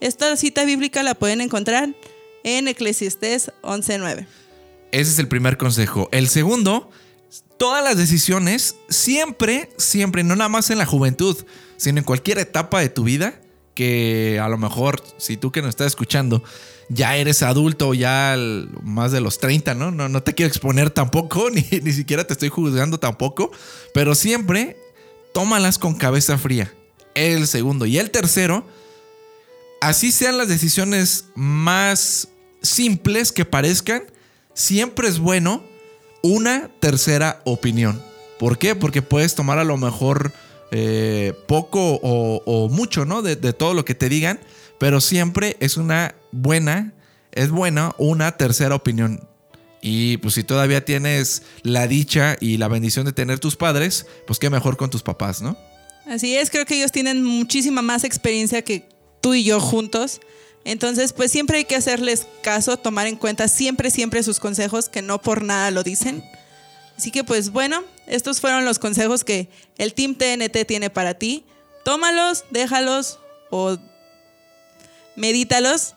Esta 0.00 0.34
cita 0.36 0.64
bíblica 0.64 1.02
la 1.02 1.14
pueden 1.14 1.40
encontrar 1.40 1.94
en 2.42 2.68
Eclesiastés 2.68 3.50
11.9. 3.62 4.26
Ese 4.92 5.10
es 5.10 5.18
el 5.18 5.28
primer 5.28 5.56
consejo. 5.56 6.08
El 6.12 6.28
segundo 6.28 6.90
todas 7.58 7.82
las 7.84 7.96
decisiones, 7.96 8.76
siempre, 8.88 9.70
siempre, 9.76 10.24
no 10.24 10.36
nada 10.36 10.48
más 10.48 10.70
en 10.70 10.78
la 10.78 10.86
juventud, 10.86 11.36
sino 11.76 11.98
en 11.98 12.04
cualquier 12.04 12.38
etapa 12.38 12.80
de 12.80 12.88
tu 12.88 13.04
vida, 13.04 13.40
que 13.74 14.40
a 14.40 14.48
lo 14.48 14.58
mejor, 14.58 15.02
si 15.18 15.36
tú 15.36 15.50
que 15.50 15.62
nos 15.62 15.70
estás 15.70 15.88
escuchando, 15.88 16.42
ya 16.88 17.16
eres 17.16 17.42
adulto, 17.42 17.94
ya 17.94 18.36
más 18.82 19.12
de 19.12 19.20
los 19.20 19.38
30, 19.38 19.74
¿no? 19.74 19.90
No, 19.90 20.08
no 20.08 20.22
te 20.22 20.34
quiero 20.34 20.48
exponer 20.48 20.90
tampoco, 20.90 21.50
ni, 21.52 21.66
ni 21.82 21.92
siquiera 21.92 22.26
te 22.26 22.32
estoy 22.32 22.48
juzgando 22.48 22.98
tampoco, 22.98 23.50
pero 23.92 24.14
siempre 24.14 24.76
tómalas 25.32 25.78
con 25.78 25.94
cabeza 25.94 26.38
fría. 26.38 26.72
El 27.14 27.46
segundo. 27.46 27.86
Y 27.86 27.98
el 27.98 28.10
tercero, 28.10 28.66
así 29.80 30.10
sean 30.10 30.36
las 30.36 30.48
decisiones 30.48 31.26
más 31.34 32.28
simples 32.60 33.30
que 33.30 33.44
parezcan, 33.44 34.04
siempre 34.54 35.08
es 35.08 35.18
bueno 35.18 35.62
una 36.24 36.70
tercera 36.80 37.42
opinión. 37.44 38.02
¿Por 38.38 38.56
qué? 38.56 38.74
Porque 38.74 39.02
puedes 39.02 39.34
tomar 39.34 39.58
a 39.58 39.64
lo 39.64 39.76
mejor 39.76 40.32
eh, 40.70 41.34
poco 41.46 42.00
o, 42.02 42.68
mucho, 42.70 43.04
¿no? 43.04 43.20
De, 43.20 43.36
todo 43.52 43.74
lo 43.74 43.84
que 43.84 43.94
te 43.94 44.08
digan, 44.08 44.40
pero 44.78 45.02
siempre 45.02 45.58
es 45.60 45.76
una 45.76 46.14
buena, 46.32 46.94
es 47.32 47.50
buena 47.50 47.94
una 47.98 48.38
tercera 48.38 48.74
opinión. 48.74 49.28
Y 49.82 50.16
pues 50.16 50.32
si 50.32 50.44
todavía 50.44 50.82
tienes 50.82 51.42
la 51.62 51.86
dicha 51.86 52.38
y 52.40 52.56
la 52.56 52.68
bendición 52.68 53.04
de 53.04 53.12
tener 53.12 53.38
tus 53.38 53.56
padres, 53.56 54.06
pues 54.26 54.38
qué 54.38 54.48
mejor 54.48 54.78
con 54.78 54.88
tus 54.88 55.02
papás, 55.02 55.42
¿no? 55.42 55.58
Así 56.06 56.34
es, 56.36 56.48
creo 56.48 56.64
que 56.64 56.76
ellos 56.76 56.90
tienen 56.90 57.22
muchísima 57.22 57.82
más 57.82 58.02
experiencia 58.02 58.62
que 58.62 58.88
tú 59.20 59.34
y 59.34 59.44
yo 59.44 59.60
juntos. 59.60 60.22
Entonces, 60.64 61.12
pues 61.12 61.30
siempre 61.30 61.58
hay 61.58 61.64
que 61.64 61.76
hacerles 61.76 62.26
caso, 62.42 62.76
tomar 62.76 63.06
en 63.06 63.16
cuenta 63.16 63.48
siempre, 63.48 63.90
siempre 63.90 64.22
sus 64.22 64.40
consejos, 64.40 64.88
que 64.88 65.02
no 65.02 65.20
por 65.20 65.42
nada 65.42 65.70
lo 65.70 65.82
dicen. 65.82 66.24
Así 66.96 67.10
que 67.10 67.24
pues 67.24 67.50
bueno, 67.50 67.82
estos 68.06 68.40
fueron 68.40 68.64
los 68.64 68.78
consejos 68.78 69.24
que 69.24 69.50
el 69.78 69.94
Team 69.94 70.14
TNT 70.14 70.66
tiene 70.66 70.90
para 70.90 71.14
ti. 71.14 71.44
Tómalos, 71.84 72.44
déjalos 72.50 73.18
o 73.50 73.76
medítalos. 75.16 75.94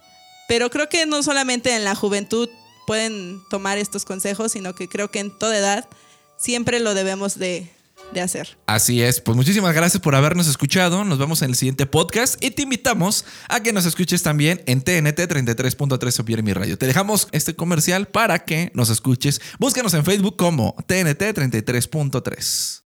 Pero 0.48 0.70
creo 0.70 0.90
que 0.90 1.06
no 1.06 1.24
solamente 1.24 1.76
en 1.76 1.84
la 1.84 1.96
juventud 1.96 2.50
pueden 2.86 3.42
tomar 3.50 3.78
estos 3.78 4.06
consejos, 4.06 4.54
sino 4.54 4.74
que 4.74 4.88
creo 4.88 5.12
que 5.12 5.20
en 5.20 5.38
toda 5.38 5.58
edad 5.58 5.88
siempre 6.38 6.80
lo 6.80 6.94
debemos 6.94 7.38
de, 7.38 7.70
de 8.14 8.22
hacer. 8.22 8.58
Así 8.66 9.02
es, 9.02 9.22
pues 9.22 9.36
muchísimas 9.36 9.74
gracias 9.74 10.02
por 10.02 10.16
habernos 10.16 10.48
escuchado. 10.48 11.04
Nos 11.04 11.18
vemos 11.18 11.42
en 11.42 11.50
el 11.52 11.56
siguiente 11.56 11.86
podcast 11.86 12.44
y 12.44 12.52
te 12.52 12.64
invitamos 12.64 13.26
a 13.50 13.62
que 13.62 13.74
nos 13.74 13.86
escuches 13.86 14.24
también 14.24 14.62
en 14.66 14.82
TNT 14.82 15.20
33.3 15.20 16.20
Opier 16.20 16.44
mi 16.44 16.54
radio. 16.54 16.78
Te 16.78 16.88
dejamos 16.88 17.28
este 17.32 17.56
comercial 17.56 18.08
para 18.08 18.46
que 18.46 18.72
nos 18.74 18.90
escuches. 18.90 19.42
Búscanos 19.60 19.94
en 19.94 20.06
Facebook 20.06 20.38
como 20.38 20.76
TNT 20.88 21.22
33.3 21.34 22.84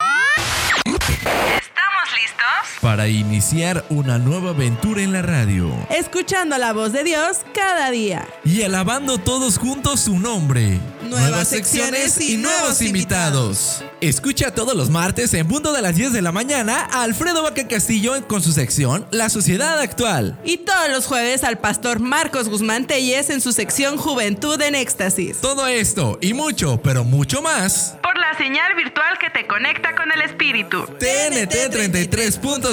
para 2.80 3.08
iniciar 3.08 3.84
una 3.88 4.18
nueva 4.18 4.50
aventura 4.50 5.02
en 5.02 5.12
la 5.12 5.22
radio. 5.22 5.72
Escuchando 5.90 6.56
la 6.58 6.72
voz 6.72 6.92
de 6.92 7.04
Dios 7.04 7.38
cada 7.54 7.90
día. 7.90 8.26
Y 8.44 8.62
alabando 8.62 9.18
todos 9.18 9.58
juntos 9.58 10.00
su 10.00 10.18
nombre. 10.18 10.78
Nuevas, 11.08 11.48
secciones 11.48 12.20
y, 12.20 12.36
nuevos 12.36 12.82
invitados. 12.82 13.82
Escucha 14.00 14.54
todos 14.54 14.76
los 14.76 14.90
martes 14.90 15.32
en 15.34 15.48
punto 15.48 15.72
de 15.72 15.82
las 15.82 15.96
10 15.96 16.12
de 16.12 16.22
la 16.22 16.32
mañana 16.32 16.86
a 16.92 17.02
Alfredo 17.02 17.42
Vaca 17.42 17.66
Castillo 17.66 18.26
con 18.28 18.42
su 18.42 18.52
sección 18.52 19.06
La 19.10 19.28
Sociedad 19.28 19.80
Actual. 19.80 20.38
Y 20.44 20.58
todos 20.58 20.88
los 20.90 21.06
jueves 21.06 21.44
al 21.44 21.58
pastor 21.58 21.98
Marcos 21.98 22.48
Guzmán 22.48 22.86
Telles 22.86 23.30
en 23.30 23.40
su 23.40 23.52
sección 23.52 23.96
Juventud 23.96 24.60
en 24.60 24.74
Éxtasis. 24.74 25.40
Todo 25.40 25.66
esto 25.66 26.18
y 26.20 26.34
mucho, 26.34 26.80
pero 26.82 27.04
mucho 27.04 27.42
más. 27.42 27.96
Por 28.02 28.18
la 28.18 28.36
señal 28.36 28.74
virtual 28.76 29.18
que 29.18 29.30
te 29.30 29.46
conecta 29.46 29.94
con 29.96 30.12
el 30.12 30.20
espíritu. 30.20 30.84
TNT 30.98 31.70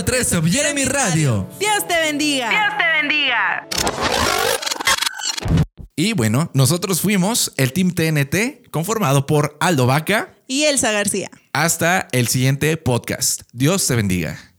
33.3 0.04 0.52
Jeremy 0.52 0.86
Radio. 0.86 1.48
Dios 1.60 1.88
te 1.88 1.98
bendiga. 2.00 2.50
Dios 2.50 2.78
te 2.78 3.02
bendiga. 3.02 3.68
Y 5.96 6.14
bueno, 6.14 6.52
nosotros 6.54 7.00
fuimos 7.00 7.54
el 7.56 7.72
Team 7.72 7.92
TNT, 7.92 8.70
conformado 8.70 9.26
por 9.26 9.56
Aldo 9.62 9.86
Vaca. 9.86 10.34
Y 10.48 10.64
Elsa 10.66 10.92
García. 10.92 11.30
Hasta 11.54 12.08
el 12.12 12.28
siguiente 12.28 12.76
podcast. 12.76 13.44
Dios 13.54 13.88
te 13.88 13.96
bendiga. 13.96 14.55